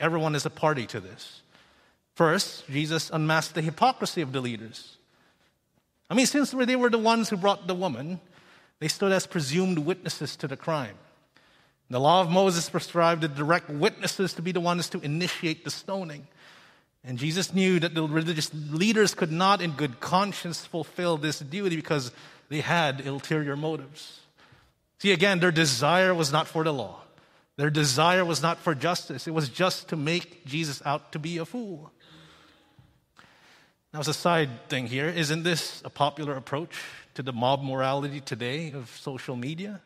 Everyone 0.00 0.34
is 0.34 0.44
a 0.44 0.50
party 0.50 0.86
to 0.86 0.98
this. 0.98 1.42
First, 2.16 2.66
Jesus 2.66 3.08
unmasked 3.12 3.54
the 3.54 3.62
hypocrisy 3.62 4.20
of 4.20 4.32
the 4.32 4.40
leaders. 4.40 4.96
I 6.10 6.14
mean, 6.14 6.26
since 6.26 6.50
they 6.50 6.76
were 6.76 6.90
the 6.90 6.98
ones 6.98 7.30
who 7.30 7.36
brought 7.36 7.66
the 7.66 7.74
woman, 7.74 8.20
they 8.80 8.88
stood 8.88 9.12
as 9.12 9.26
presumed 9.26 9.78
witnesses 9.78 10.36
to 10.36 10.48
the 10.48 10.56
crime. 10.56 10.96
The 11.90 12.00
law 12.00 12.20
of 12.20 12.30
Moses 12.30 12.68
prescribed 12.68 13.22
the 13.22 13.28
direct 13.28 13.68
witnesses 13.68 14.32
to 14.34 14.42
be 14.42 14.52
the 14.52 14.60
ones 14.60 14.88
to 14.90 15.00
initiate 15.00 15.64
the 15.64 15.70
stoning. 15.70 16.26
And 17.04 17.18
Jesus 17.18 17.52
knew 17.52 17.78
that 17.80 17.94
the 17.94 18.02
religious 18.02 18.50
leaders 18.54 19.14
could 19.14 19.30
not, 19.30 19.60
in 19.60 19.72
good 19.72 20.00
conscience, 20.00 20.64
fulfill 20.64 21.18
this 21.18 21.38
duty 21.38 21.76
because 21.76 22.10
they 22.48 22.60
had 22.60 23.06
ulterior 23.06 23.56
motives. 23.56 24.20
See, 24.98 25.12
again, 25.12 25.40
their 25.40 25.52
desire 25.52 26.14
was 26.14 26.32
not 26.32 26.48
for 26.48 26.64
the 26.64 26.72
law, 26.72 27.00
their 27.56 27.70
desire 27.70 28.24
was 28.24 28.42
not 28.42 28.58
for 28.58 28.74
justice. 28.74 29.28
It 29.28 29.34
was 29.34 29.48
just 29.48 29.88
to 29.88 29.96
make 29.96 30.44
Jesus 30.46 30.82
out 30.84 31.12
to 31.12 31.18
be 31.18 31.38
a 31.38 31.44
fool. 31.44 31.92
Now, 33.94 34.00
as 34.00 34.08
a 34.08 34.12
side 34.12 34.68
thing 34.68 34.88
here, 34.88 35.08
isn't 35.08 35.44
this 35.44 35.80
a 35.84 35.88
popular 35.88 36.34
approach 36.34 36.72
to 37.14 37.22
the 37.22 37.32
mob 37.32 37.62
morality 37.62 38.20
today 38.20 38.72
of 38.72 38.90
social 39.00 39.36
media? 39.36 39.80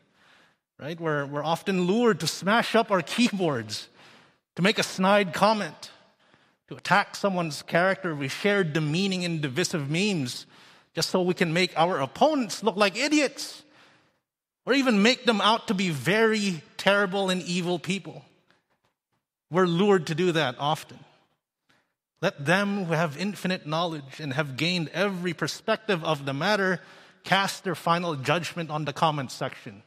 right? 0.79 0.99
We're, 0.99 1.25
we're 1.25 1.43
often 1.43 1.83
lured 1.83 2.21
to 2.21 2.27
smash 2.27 2.73
up 2.73 2.89
our 2.89 3.01
keyboards, 3.01 3.87
to 4.55 4.61
make 4.61 4.79
a 4.79 4.83
snide 4.83 5.33
comment, 5.33 5.91
to 6.69 6.75
attack 6.75 7.15
someone's 7.15 7.61
character. 7.61 8.15
We 8.15 8.29
share 8.29 8.63
demeaning 8.63 9.25
and 9.25 9.41
divisive 9.41 9.89
memes 9.89 10.45
just 10.95 11.09
so 11.09 11.21
we 11.21 11.33
can 11.33 11.53
make 11.53 11.71
our 11.77 11.99
opponents 11.99 12.63
look 12.63 12.75
like 12.75 12.97
idiots 12.97 13.61
or 14.65 14.73
even 14.73 15.03
make 15.03 15.25
them 15.25 15.41
out 15.41 15.67
to 15.67 15.73
be 15.73 15.89
very 15.89 16.63
terrible 16.77 17.29
and 17.29 17.41
evil 17.43 17.77
people. 17.77 18.23
We're 19.51 19.67
lured 19.67 20.07
to 20.07 20.15
do 20.15 20.31
that 20.31 20.55
often. 20.57 20.99
Let 22.21 22.45
them 22.45 22.85
who 22.85 22.93
have 22.93 23.17
infinite 23.17 23.65
knowledge 23.65 24.19
and 24.19 24.33
have 24.33 24.57
gained 24.57 24.89
every 24.89 25.33
perspective 25.33 26.03
of 26.03 26.25
the 26.25 26.33
matter 26.33 26.81
cast 27.23 27.63
their 27.63 27.75
final 27.75 28.15
judgment 28.15 28.69
on 28.69 28.85
the 28.85 28.93
comment 28.93 29.31
section. 29.31 29.83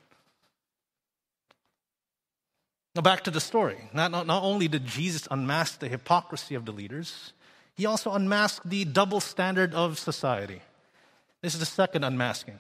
Now, 2.95 3.03
back 3.03 3.25
to 3.25 3.31
the 3.31 3.41
story. 3.41 3.79
Not, 3.93 4.11
not, 4.11 4.27
not 4.27 4.43
only 4.43 4.69
did 4.69 4.87
Jesus 4.87 5.27
unmask 5.31 5.79
the 5.79 5.89
hypocrisy 5.89 6.55
of 6.55 6.67
the 6.67 6.73
leaders, 6.73 7.33
he 7.75 7.87
also 7.87 8.13
unmasked 8.13 8.69
the 8.69 8.85
double 8.85 9.21
standard 9.21 9.75
of 9.75 9.99
society. 9.99 10.61
This 11.41 11.55
is 11.55 11.61
the 11.61 11.67
second 11.67 12.05
unmasking. 12.05 12.59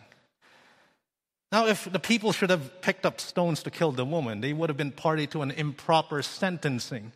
Now, 1.50 1.67
if 1.67 1.91
the 1.91 1.99
people 1.99 2.33
should 2.33 2.49
have 2.49 2.81
picked 2.81 3.05
up 3.05 3.21
stones 3.21 3.62
to 3.64 3.71
kill 3.71 3.93
the 3.93 4.07
woman, 4.07 4.41
they 4.41 4.55
would 4.55 4.71
have 4.71 4.79
been 4.79 4.91
party 4.91 5.26
to 5.29 5.43
an 5.43 5.50
improper 5.50 6.23
sentencing. 6.23 7.12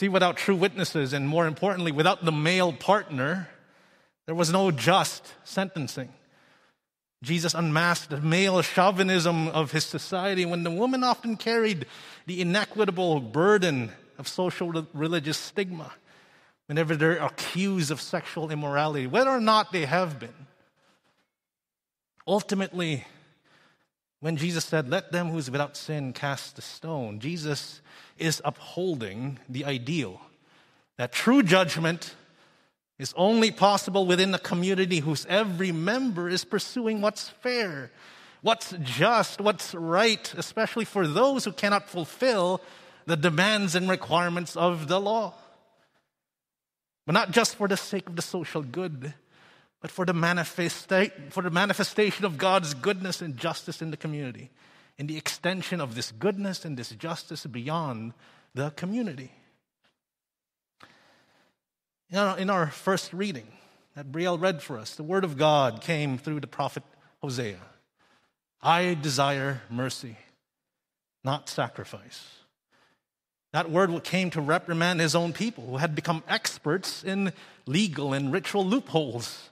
See, 0.00 0.08
without 0.08 0.38
true 0.38 0.56
witnesses, 0.56 1.12
and 1.12 1.28
more 1.28 1.46
importantly, 1.46 1.92
without 1.92 2.24
the 2.24 2.32
male 2.32 2.72
partner, 2.72 3.50
there 4.24 4.34
was 4.34 4.50
no 4.50 4.70
just 4.70 5.34
sentencing. 5.44 6.08
Jesus 7.22 7.52
unmasked 7.52 8.08
the 8.08 8.18
male 8.18 8.62
chauvinism 8.62 9.48
of 9.48 9.72
his 9.72 9.84
society 9.84 10.46
when 10.46 10.62
the 10.62 10.70
woman 10.70 11.04
often 11.04 11.36
carried 11.36 11.84
the 12.24 12.40
inequitable 12.40 13.20
burden 13.20 13.92
of 14.16 14.26
social 14.26 14.86
religious 14.94 15.36
stigma 15.36 15.92
whenever 16.64 16.96
they're 16.96 17.22
accused 17.22 17.90
of 17.90 18.00
sexual 18.00 18.50
immorality, 18.50 19.06
whether 19.06 19.28
or 19.28 19.38
not 19.38 19.70
they 19.70 19.84
have 19.84 20.18
been. 20.18 20.46
Ultimately, 22.26 23.04
when 24.20 24.36
Jesus 24.36 24.64
said, 24.64 24.88
Let 24.88 25.12
them 25.12 25.30
who's 25.30 25.50
without 25.50 25.76
sin 25.76 26.12
cast 26.12 26.56
the 26.56 26.62
stone, 26.62 27.18
Jesus 27.18 27.80
is 28.18 28.40
upholding 28.44 29.38
the 29.48 29.64
ideal 29.64 30.20
that 30.98 31.12
true 31.12 31.42
judgment 31.42 32.14
is 32.98 33.14
only 33.16 33.50
possible 33.50 34.04
within 34.04 34.34
a 34.34 34.38
community 34.38 34.98
whose 34.98 35.24
every 35.24 35.72
member 35.72 36.28
is 36.28 36.44
pursuing 36.44 37.00
what's 37.00 37.30
fair, 37.30 37.90
what's 38.42 38.74
just, 38.82 39.40
what's 39.40 39.74
right, 39.74 40.34
especially 40.36 40.84
for 40.84 41.06
those 41.06 41.46
who 41.46 41.52
cannot 41.52 41.88
fulfill 41.88 42.60
the 43.06 43.16
demands 43.16 43.74
and 43.74 43.88
requirements 43.88 44.54
of 44.54 44.88
the 44.88 45.00
law. 45.00 45.32
But 47.06 47.12
not 47.12 47.30
just 47.30 47.56
for 47.56 47.66
the 47.66 47.78
sake 47.78 48.06
of 48.06 48.16
the 48.16 48.22
social 48.22 48.62
good, 48.62 49.14
but 49.80 49.90
for 49.90 50.04
the, 50.04 50.12
manifesta- 50.12 51.32
for 51.32 51.42
the 51.42 51.50
manifestation 51.50 52.24
of 52.24 52.38
God's 52.38 52.74
goodness 52.74 53.22
and 53.22 53.36
justice 53.36 53.80
in 53.80 53.90
the 53.90 53.96
community, 53.96 54.50
and 54.98 55.08
the 55.08 55.16
extension 55.16 55.80
of 55.80 55.94
this 55.94 56.12
goodness 56.12 56.64
and 56.64 56.76
this 56.76 56.90
justice 56.90 57.46
beyond 57.46 58.12
the 58.54 58.70
community. 58.70 59.32
In 62.10 62.50
our 62.50 62.66
first 62.66 63.12
reading 63.12 63.46
that 63.94 64.10
Brielle 64.10 64.40
read 64.40 64.62
for 64.62 64.78
us, 64.78 64.94
the 64.94 65.02
word 65.02 65.24
of 65.24 65.36
God 65.36 65.80
came 65.80 66.18
through 66.18 66.40
the 66.40 66.46
prophet 66.46 66.82
Hosea. 67.22 67.60
I 68.62 68.94
desire 68.94 69.62
mercy, 69.70 70.16
not 71.24 71.48
sacrifice. 71.48 72.26
That 73.52 73.70
word 73.70 74.04
came 74.04 74.30
to 74.30 74.40
reprimand 74.40 75.00
his 75.00 75.14
own 75.14 75.32
people 75.32 75.66
who 75.66 75.76
had 75.78 75.94
become 75.94 76.22
experts 76.28 77.02
in 77.02 77.32
legal 77.66 78.12
and 78.12 78.32
ritual 78.32 78.64
loopholes. 78.64 79.49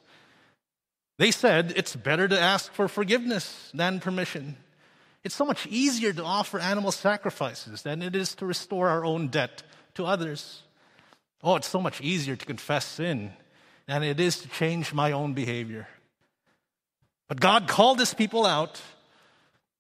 They 1.19 1.33
said 1.33 1.73
it's 1.77 1.97
better 1.97 2.29
to 2.29 2.41
ask 2.41 2.73
for 2.73 2.89
forgiveness 2.89 3.71
than 3.75 4.01
permission. 4.01 4.57
It's 5.25 5.35
so 5.35 5.45
much 5.45 5.67
easier 5.67 6.13
to 6.13 6.25
offer 6.25 6.61
animal 6.61 6.93
sacrifices 6.93 7.83
than 7.83 8.03
it 8.03 8.15
is 8.15 8.35
to 8.37 8.47
restore 8.47 8.89
our 8.89 9.05
own 9.05 9.29
debt 9.29 9.65
to 9.95 10.07
others. 10.07 10.63
Oh, 11.43 11.57
it's 11.57 11.69
so 11.69 11.81
much 11.81 12.01
easier 12.01 12.37
to 12.37 12.47
confess 12.47 12.87
sin 12.87 13.33
than 13.87 14.05
it 14.05 14.21
is 14.21 14.39
to 14.41 14.49
change 14.49 14.95
my 14.95 15.13
own 15.13 15.35
behavior. 15.35 15.89
But 17.27 17.41
God 17.41 17.67
called 17.67 17.99
his 17.99 18.15
people 18.15 18.47
out. 18.47 18.81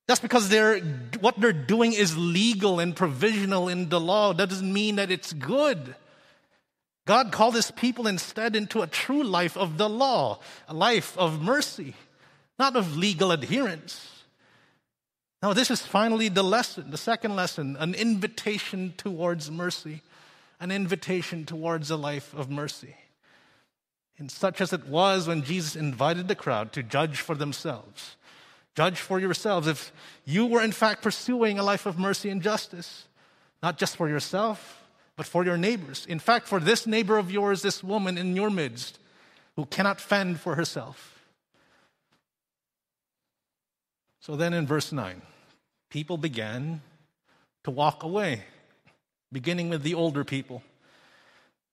That's 0.06 0.20
because 0.20 0.48
they're, 0.48 0.80
what 1.20 1.40
they're 1.40 1.52
doing 1.52 1.92
is 1.92 2.16
legal 2.16 2.80
and 2.80 2.96
provisional 2.96 3.68
in 3.68 3.88
the 3.88 4.00
law. 4.00 4.32
That 4.32 4.48
doesn't 4.48 4.72
mean 4.72 4.96
that 4.96 5.10
it's 5.10 5.32
good. 5.32 5.94
God 7.08 7.32
called 7.32 7.56
his 7.56 7.72
people 7.72 8.06
instead 8.06 8.54
into 8.54 8.82
a 8.82 8.86
true 8.86 9.24
life 9.24 9.56
of 9.56 9.78
the 9.78 9.88
law, 9.88 10.38
a 10.68 10.74
life 10.74 11.18
of 11.18 11.42
mercy, 11.42 11.94
not 12.58 12.76
of 12.76 12.96
legal 12.96 13.32
adherence. 13.32 14.24
Now, 15.42 15.52
this 15.52 15.70
is 15.70 15.80
finally 15.80 16.28
the 16.28 16.44
lesson, 16.44 16.90
the 16.90 16.98
second 16.98 17.34
lesson, 17.34 17.76
an 17.80 17.94
invitation 17.94 18.92
towards 18.96 19.50
mercy 19.50 20.02
an 20.60 20.70
invitation 20.70 21.44
towards 21.44 21.90
a 21.90 21.96
life 21.96 22.34
of 22.34 22.50
mercy. 22.50 22.96
And 24.18 24.30
such 24.30 24.60
as 24.60 24.72
it 24.72 24.86
was 24.86 25.28
when 25.28 25.42
Jesus 25.42 25.76
invited 25.76 26.26
the 26.26 26.34
crowd 26.34 26.72
to 26.72 26.82
judge 26.82 27.20
for 27.20 27.36
themselves. 27.36 28.16
Judge 28.74 28.98
for 28.98 29.20
yourselves 29.20 29.68
if 29.68 29.92
you 30.24 30.46
were 30.46 30.62
in 30.62 30.72
fact 30.72 31.02
pursuing 31.02 31.58
a 31.58 31.62
life 31.62 31.86
of 31.86 31.98
mercy 31.98 32.28
and 32.30 32.42
justice, 32.42 33.06
not 33.62 33.78
just 33.78 33.96
for 33.96 34.08
yourself, 34.08 34.77
but 35.18 35.26
for 35.26 35.44
your 35.44 35.58
neighbors. 35.58 36.06
In 36.08 36.20
fact, 36.20 36.46
for 36.46 36.60
this 36.60 36.86
neighbor 36.86 37.18
of 37.18 37.28
yours, 37.28 37.60
this 37.60 37.82
woman 37.82 38.16
in 38.16 38.36
your 38.36 38.50
midst 38.50 39.00
who 39.56 39.66
cannot 39.66 40.00
fend 40.00 40.38
for 40.38 40.54
herself. 40.54 41.24
So 44.20 44.36
then 44.36 44.54
in 44.54 44.64
verse 44.64 44.92
9, 44.92 45.20
people 45.90 46.18
began 46.18 46.82
to 47.64 47.72
walk 47.72 48.04
away 48.04 48.44
beginning 49.32 49.68
with 49.68 49.82
the 49.82 49.94
older 49.94 50.22
people. 50.22 50.62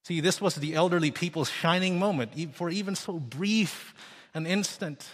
See, 0.05 0.21
this 0.21 0.41
was 0.41 0.55
the 0.55 0.73
elderly 0.73 1.11
people's 1.11 1.51
shining 1.51 1.99
moment 1.99 2.55
for 2.55 2.71
even 2.71 2.95
so 2.95 3.19
brief 3.19 3.93
an 4.33 4.47
instant 4.47 5.07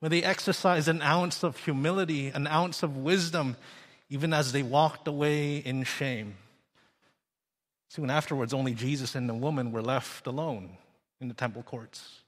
when 0.00 0.10
they 0.10 0.22
exercised 0.22 0.88
an 0.88 1.02
ounce 1.02 1.42
of 1.42 1.58
humility, 1.58 2.28
an 2.28 2.46
ounce 2.46 2.82
of 2.82 2.96
wisdom, 2.96 3.58
even 4.08 4.32
as 4.32 4.52
they 4.52 4.62
walked 4.62 5.06
away 5.06 5.58
in 5.58 5.84
shame. 5.84 6.36
Soon 7.88 8.10
afterwards, 8.10 8.52
only 8.52 8.74
Jesus 8.74 9.14
and 9.14 9.28
the 9.28 9.34
woman 9.34 9.72
were 9.72 9.82
left 9.82 10.26
alone 10.26 10.76
in 11.20 11.28
the 11.28 11.34
temple 11.34 11.62
courts. 11.62 12.20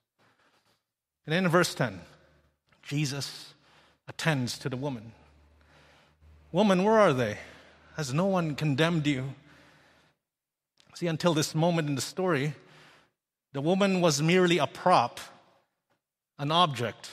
And 1.26 1.34
then 1.34 1.44
in 1.44 1.50
verse 1.50 1.74
10, 1.74 2.00
Jesus 2.82 3.54
attends 4.08 4.58
to 4.58 4.68
the 4.68 4.76
woman. 4.76 5.12
Woman, 6.50 6.82
where 6.82 6.98
are 6.98 7.12
they? 7.12 7.38
Has 7.96 8.12
no 8.12 8.26
one 8.26 8.56
condemned 8.56 9.06
you? 9.06 9.34
See, 10.94 11.06
until 11.06 11.34
this 11.34 11.54
moment 11.54 11.88
in 11.88 11.94
the 11.94 12.00
story, 12.00 12.54
the 13.52 13.60
woman 13.60 14.00
was 14.00 14.20
merely 14.22 14.58
a 14.58 14.66
prop, 14.66 15.20
an 16.38 16.50
object, 16.50 17.10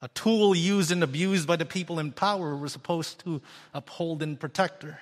a 0.00 0.08
tool 0.08 0.54
used 0.54 0.90
and 0.90 1.02
abused 1.02 1.46
by 1.46 1.56
the 1.56 1.64
people 1.64 1.98
in 1.98 2.12
power 2.12 2.50
who 2.50 2.56
were 2.56 2.68
supposed 2.68 3.20
to 3.20 3.40
uphold 3.72 4.22
and 4.22 4.40
protect 4.40 4.82
her. 4.82 4.98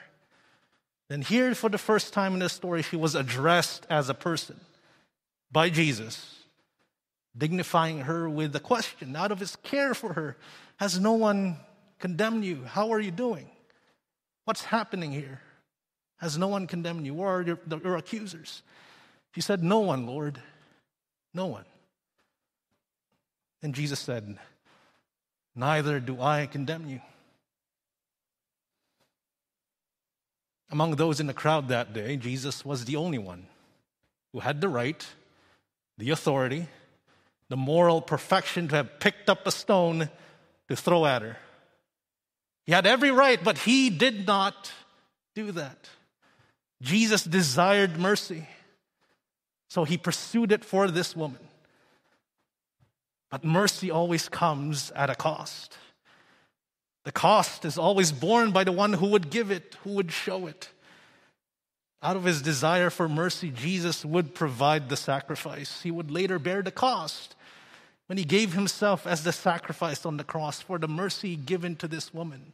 Then, 1.11 1.23
here 1.23 1.57
for 1.57 1.69
the 1.69 1.77
first 1.77 2.13
time 2.13 2.35
in 2.35 2.39
the 2.39 2.49
story, 2.49 2.83
she 2.83 2.95
was 2.95 3.17
addressed 3.17 3.85
as 3.91 4.09
a 4.09 4.15
person 4.15 4.61
by 5.51 5.69
Jesus, 5.69 6.37
dignifying 7.37 8.03
her 8.03 8.31
with 8.31 8.55
a 8.55 8.61
question 8.61 9.17
out 9.17 9.33
of 9.33 9.41
his 9.41 9.57
care 9.57 9.93
for 9.93 10.13
her 10.13 10.37
Has 10.77 11.01
no 11.01 11.15
one 11.15 11.57
condemned 11.99 12.45
you? 12.45 12.63
How 12.65 12.93
are 12.93 13.01
you 13.01 13.11
doing? 13.11 13.51
What's 14.45 14.63
happening 14.63 15.11
here? 15.11 15.41
Has 16.19 16.39
no 16.39 16.47
one 16.47 16.69
condemned 16.69 17.05
you? 17.05 17.15
Where 17.15 17.29
are 17.29 17.43
your, 17.43 17.59
your 17.83 17.97
accusers? 17.97 18.63
She 19.35 19.41
said, 19.41 19.65
No 19.65 19.81
one, 19.81 20.07
Lord. 20.07 20.41
No 21.35 21.47
one. 21.47 21.65
And 23.65 23.75
Jesus 23.75 23.99
said, 23.99 24.39
Neither 25.57 25.99
do 25.99 26.23
I 26.23 26.47
condemn 26.47 26.89
you. 26.89 27.01
Among 30.71 30.97
those 30.97 31.21
in 31.21 31.27
the 31.27 31.35
crowd 31.35 31.69
that 31.69 31.93
day, 31.93 32.17
Jesus 32.17 32.65
was 32.65 32.85
the 32.85 32.97
only 32.97 33.19
one 33.19 33.47
who 34.33 34.41
had 34.41 34.61
the 34.61 34.69
right, 34.69 35.05
the 35.99 36.11
authority, 36.11 36.69
the 37.49 37.57
moral 37.57 38.01
perfection 38.01 38.69
to 38.69 38.77
have 38.77 39.01
picked 39.01 39.29
up 39.29 39.47
a 39.47 39.51
stone 39.51 40.09
to 40.69 40.77
throw 40.77 41.05
at 41.05 41.23
her. 41.23 41.37
He 42.67 42.73
had 42.73 42.87
every 42.87 43.11
right, 43.11 43.43
but 43.43 43.59
he 43.59 43.91
did 43.91 44.27
not 44.27 44.71
do 45.35 45.51
that. 45.53 45.89
Jesus 46.81 47.25
desired 47.25 47.99
mercy, 47.99 48.47
so 49.69 49.85
he 49.85 49.99
pursued 49.99 50.53
it 50.53 50.65
for 50.65 50.89
this 50.89 51.17
woman. 51.17 51.41
But 53.31 53.45
mercy 53.45 53.91
always 53.91 54.29
comes 54.29 54.91
at 54.93 55.11
a 55.11 55.15
cost. 55.15 55.77
The 57.05 57.13
cost 57.13 57.65
is 57.65 57.79
always 57.79 58.13
borne 58.13 58.51
by 58.51 58.65
the 58.65 58.73
one 58.73 58.93
who 58.93 59.07
would 59.09 59.31
give 59.31 59.51
it, 59.51 59.77
who 59.85 59.95
would 59.95 60.13
show 60.13 60.47
it. 60.47 60.69
Out 62.03 62.17
of 62.17 62.25
his 62.25 62.43
desire 62.43 62.91
for 62.91 63.09
mercy, 63.09 63.51
Jesus 63.51 64.05
would 64.05 64.35
provide 64.35 64.89
the 64.89 64.97
sacrifice. 64.97 65.83
He 65.83 65.91
would 65.91 66.11
later 66.11 66.39
bear 66.39 66.63
the 66.63 66.71
cost 66.71 67.35
when 68.07 68.19
he 68.19 68.25
gave 68.25 68.55
himself 68.55 69.07
as 69.07 69.23
the 69.23 69.33
sacrifice 69.33 70.05
on 70.05 70.17
the 70.17 70.25
cross 70.25 70.61
for 70.61 70.79
the 70.79 70.89
mercy 70.89 71.37
given 71.37 71.77
to 71.77 71.87
this 71.87 72.13
woman, 72.13 72.53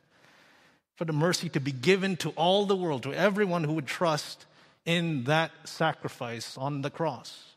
for 0.96 1.04
the 1.04 1.12
mercy 1.12 1.48
to 1.48 1.61
be 1.61 1.72
given 1.72 2.16
to 2.16 2.30
all 2.30 2.66
the 2.66 2.76
world, 2.76 3.04
to 3.04 3.12
everyone 3.12 3.64
who 3.64 3.72
would 3.72 3.87
trust 3.87 4.46
in 4.85 5.24
that 5.24 5.50
sacrifice 5.64 6.56
on 6.59 6.82
the 6.82 6.90
cross. 6.90 7.54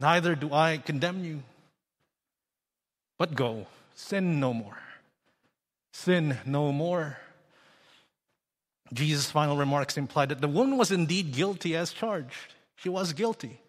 Neither 0.00 0.34
do 0.34 0.52
I 0.52 0.78
condemn 0.78 1.24
you, 1.24 1.42
but 3.18 3.34
go, 3.34 3.66
sin 3.94 4.40
no 4.40 4.52
more. 4.52 4.78
Sin 6.04 6.38
no 6.46 6.72
more. 6.72 7.18
Jesus' 8.90 9.30
final 9.30 9.58
remarks 9.58 9.98
implied 9.98 10.30
that 10.30 10.40
the 10.40 10.48
woman 10.48 10.78
was 10.78 10.90
indeed 10.90 11.32
guilty 11.32 11.76
as 11.76 11.92
charged. 11.92 12.54
She 12.76 12.88
was 12.88 13.12
guilty. 13.12 13.60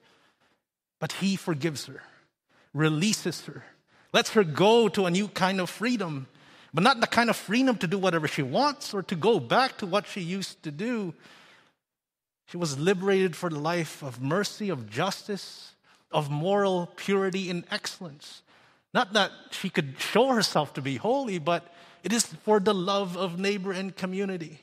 But 1.00 1.12
he 1.14 1.36
forgives 1.36 1.88
her 1.88 2.02
releases 2.74 3.46
her, 3.48 3.66
lets 4.14 4.30
her 4.30 4.46
go 4.46 4.88
to 4.88 5.06
a 5.06 5.12
new 5.12 5.28
kind 5.28 5.60
of 5.60 5.70
freedom, 5.70 6.28
but 6.74 6.86
not 6.86 7.02
the 7.02 7.08
kind 7.08 7.30
of 7.30 7.36
freedom 7.36 7.76
to 7.78 7.86
do 7.86 7.98
whatever 7.98 8.30
she 8.30 8.42
wants 8.42 8.94
or 8.94 9.04
to 9.04 9.16
go 9.16 9.38
back 9.38 9.78
to 9.80 9.86
what 9.86 10.08
she 10.08 10.22
used 10.22 10.64
to 10.64 10.72
do. 10.72 11.14
She 12.48 12.56
was 12.56 12.80
liberated 12.80 13.36
for 13.36 13.50
the 13.50 13.60
life 13.60 14.02
of 14.02 14.22
mercy, 14.22 14.70
of 14.70 14.90
justice, 14.90 15.74
of 16.14 16.30
moral 16.32 16.94
purity 16.96 17.50
and 17.50 17.66
excellence. 17.70 18.42
Not 18.94 19.12
that 19.14 19.32
she 19.52 19.70
could 19.70 19.96
show 20.00 20.30
herself 20.30 20.74
to 20.76 20.82
be 20.82 20.96
holy, 20.96 21.38
but 21.38 21.68
it 22.04 22.14
is 22.14 22.26
for 22.26 22.60
the 22.60 22.74
love 22.74 23.18
of 23.18 23.40
neighbor 23.40 23.72
and 23.72 23.96
community. 23.96 24.60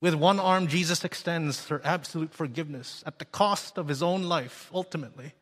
With 0.00 0.14
one 0.14 0.38
arm, 0.38 0.68
Jesus 0.68 1.04
extends 1.04 1.66
her 1.68 1.80
absolute 1.84 2.32
forgiveness 2.32 3.02
at 3.06 3.18
the 3.18 3.24
cost 3.24 3.78
of 3.78 3.88
his 3.88 4.02
own 4.02 4.22
life, 4.22 4.70
ultimately. 4.72 5.32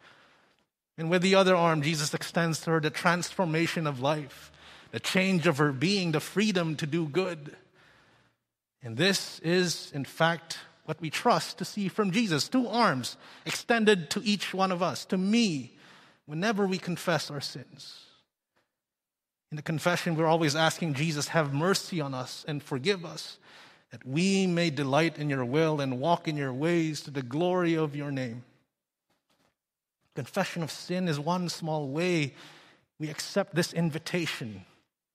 And 0.97 1.11
with 1.11 1.21
the 1.21 1.35
other 1.35 1.55
arm, 1.55 1.83
Jesus 1.83 2.15
extends 2.15 2.61
to 2.61 2.71
her 2.71 2.81
the 2.81 2.91
transformation 2.91 3.87
of 3.87 4.01
life, 4.01 4.51
the 4.93 5.01
change 5.01 5.47
of 5.47 5.59
her 5.59 5.73
being, 5.73 6.13
the 6.13 6.21
freedom 6.21 6.75
to 6.77 6.87
do 6.87 7.07
good. 7.07 7.55
And 8.83 8.97
this 8.97 9.41
is, 9.41 9.93
in 9.93 10.05
fact, 10.05 10.59
what 10.87 11.01
we 11.01 11.11
trust 11.11 11.59
to 11.59 11.65
see 11.65 11.89
from 11.89 12.13
Jesus 12.13 12.49
two 12.49 12.67
arms 12.67 13.17
extended 13.45 14.09
to 14.11 14.23
each 14.25 14.55
one 14.55 14.73
of 14.73 14.83
us, 14.83 15.05
to 15.07 15.19
me, 15.19 15.77
whenever 16.25 16.67
we 16.67 16.79
confess 16.79 17.31
our 17.31 17.41
sins. 17.41 18.05
In 19.51 19.57
the 19.57 19.63
confession, 19.63 20.17
we're 20.17 20.27
always 20.27 20.57
asking 20.57 20.95
Jesus, 20.95 21.29
have 21.29 21.55
mercy 21.55 22.01
on 22.01 22.15
us 22.15 22.45
and 22.49 22.63
forgive 22.63 23.05
us, 23.05 23.39
that 23.91 24.05
we 24.05 24.47
may 24.47 24.71
delight 24.71 25.19
in 25.19 25.31
your 25.31 25.45
will 25.45 25.81
and 25.81 26.01
walk 26.01 26.27
in 26.27 26.37
your 26.37 26.53
ways 26.53 27.01
to 27.03 27.11
the 27.11 27.23
glory 27.23 27.75
of 27.75 27.95
your 27.95 28.11
name. 28.11 28.45
Confession 30.17 30.63
of 30.63 30.71
sin 30.71 31.07
is 31.09 31.21
one 31.21 31.49
small 31.49 31.89
way 31.89 32.35
we 32.99 33.09
accept 33.09 33.55
this 33.55 33.73
invitation 33.73 34.65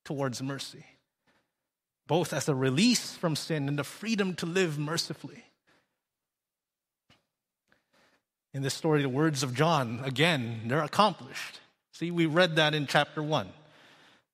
towards 0.05 0.41
mercy, 0.41 0.85
both 2.07 2.31
as 2.31 2.47
a 2.47 2.55
release 2.55 3.13
from 3.13 3.35
sin 3.35 3.67
and 3.67 3.77
the 3.77 3.83
freedom 3.83 4.33
to 4.35 4.45
live 4.45 4.77
mercifully. 4.79 5.43
In 8.53 8.61
this 8.61 8.73
story, 8.73 9.01
the 9.01 9.09
words 9.09 9.43
of 9.43 9.55
John, 9.55 10.01
again, 10.03 10.61
they're 10.67 10.83
accomplished. 10.83 11.59
See, 11.93 12.11
we 12.11 12.25
read 12.25 12.55
that 12.57 12.75
in 12.75 12.85
chapter 12.85 13.23
1. 13.23 13.49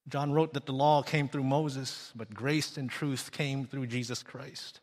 John 0.10 0.32
wrote 0.32 0.54
that 0.54 0.66
the 0.66 0.74
law 0.74 1.02
came 1.02 1.28
through 1.28 1.44
Moses, 1.44 2.12
but 2.16 2.34
grace 2.34 2.78
and 2.78 2.90
truth 2.90 3.32
came 3.32 3.66
through 3.66 3.88
Jesus 3.88 4.24
Christ. 4.24 4.80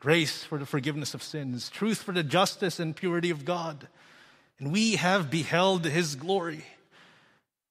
Grace 0.00 0.44
for 0.44 0.58
the 0.58 0.66
forgiveness 0.66 1.12
of 1.12 1.22
sins, 1.22 1.68
truth 1.68 2.02
for 2.02 2.12
the 2.12 2.22
justice 2.22 2.80
and 2.80 2.96
purity 2.96 3.30
of 3.30 3.44
God 3.44 3.88
and 4.58 4.72
we 4.72 4.96
have 4.96 5.30
beheld 5.30 5.84
his 5.84 6.16
glory. 6.16 6.64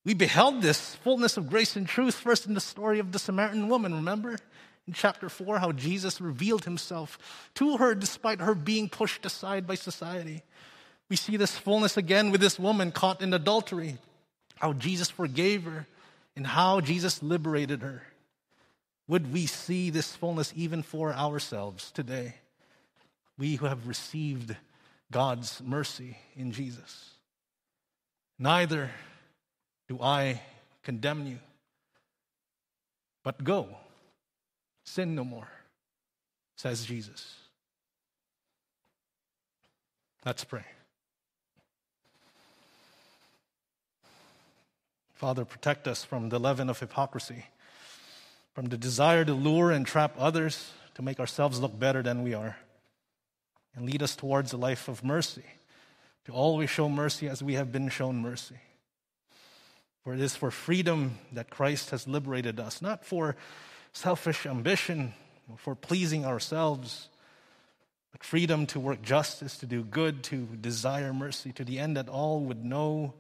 We 0.06 0.14
beheld 0.14 0.62
this 0.62 0.96
fullness 0.96 1.36
of 1.36 1.50
grace 1.50 1.76
and 1.76 1.88
truth 1.88 2.16
first 2.16 2.46
in 2.46 2.54
the 2.54 2.62
story 2.62 3.00
of 3.00 3.12
the 3.12 3.20
Samaritan 3.20 3.68
woman, 3.68 3.94
remember? 3.94 4.38
In 4.88 4.94
chapter 4.94 5.28
4, 5.28 5.60
how 5.60 5.74
Jesus 5.74 6.22
revealed 6.22 6.64
himself 6.64 7.50
to 7.56 7.78
her 7.78 7.94
despite 7.94 8.40
her 8.40 8.56
being 8.56 8.88
pushed 8.88 9.26
aside 9.26 9.68
by 9.68 9.76
society. 9.76 10.44
We 11.10 11.18
see 11.18 11.36
this 11.36 11.58
fullness 11.58 11.98
again 11.98 12.32
with 12.32 12.40
this 12.40 12.58
woman 12.58 12.92
caught 12.92 13.22
in 13.22 13.34
adultery, 13.34 13.98
how 14.56 14.72
Jesus 14.72 15.10
forgave 15.10 15.64
her, 15.66 15.88
and 16.38 16.46
how 16.46 16.80
Jesus 16.80 17.24
liberated 17.24 17.82
her. 17.82 18.04
Would 19.08 19.34
we 19.34 19.48
see 19.48 19.90
this 19.90 20.16
fullness 20.16 20.54
even 20.56 20.84
for 20.84 21.12
ourselves 21.12 21.92
today? 21.92 22.36
We 23.40 23.56
who 23.56 23.66
have 23.66 23.88
received 23.88 24.56
God's 25.12 25.62
mercy 25.66 26.16
in 26.36 26.52
Jesus. 26.52 27.10
Neither 28.38 28.92
do 29.90 29.98
I 30.00 30.42
condemn 30.84 31.26
you, 31.26 31.40
but 33.24 33.44
go, 33.44 33.70
sin 34.84 35.16
no 35.16 35.24
more, 35.24 35.50
says 36.56 36.86
Jesus. 36.86 37.36
Let's 40.24 40.44
pray. 40.44 40.66
Father, 45.18 45.46
protect 45.46 45.88
us 45.88 46.04
from 46.04 46.30
the 46.30 46.38
leaven 46.38 46.70
of 46.70 46.80
hypocrisy, 46.80 47.46
from 48.54 48.68
the 48.68 48.78
desire 48.78 49.26
to 49.26 49.34
lure 49.34 49.72
and 49.72 49.84
trap 49.84 50.14
others 50.16 50.72
to 50.94 51.02
make 51.02 51.20
ourselves 51.20 51.60
look 51.60 51.78
better 51.78 52.04
than 52.04 52.22
we 52.22 52.36
are 52.36 52.56
and 53.76 53.88
lead 53.88 54.04
us 54.04 54.16
towards 54.16 54.54
a 54.54 54.58
life 54.58 54.88
of 54.88 55.04
mercy, 55.04 55.44
to 56.26 56.32
always 56.32 56.70
show 56.70 56.88
mercy 56.88 57.28
as 57.28 57.42
we 57.42 57.56
have 57.56 57.72
been 57.72 57.90
shown 57.90 58.18
mercy. 58.18 58.58
For 60.04 60.14
it 60.14 60.20
is 60.20 60.36
for 60.36 60.52
freedom 60.52 61.18
that 61.32 61.50
Christ 61.50 61.90
has 61.90 62.08
liberated 62.08 62.60
us, 62.60 62.80
not 62.80 63.04
for 63.04 63.36
selfish 63.94 64.46
ambition, 64.46 65.16
or 65.50 65.58
for 65.58 65.74
pleasing 65.74 66.26
ourselves, 66.26 67.10
but 68.12 68.24
freedom 68.24 68.68
to 68.68 68.80
work 68.80 69.02
justice, 69.02 69.58
to 69.58 69.66
do 69.66 69.84
good, 69.84 70.24
to 70.26 70.46
desire 70.62 71.12
mercy, 71.12 71.52
to 71.54 71.66
the 71.66 71.80
end 71.80 71.98
that 71.98 72.08
all 72.08 72.42
would 72.42 72.64
know 72.64 73.16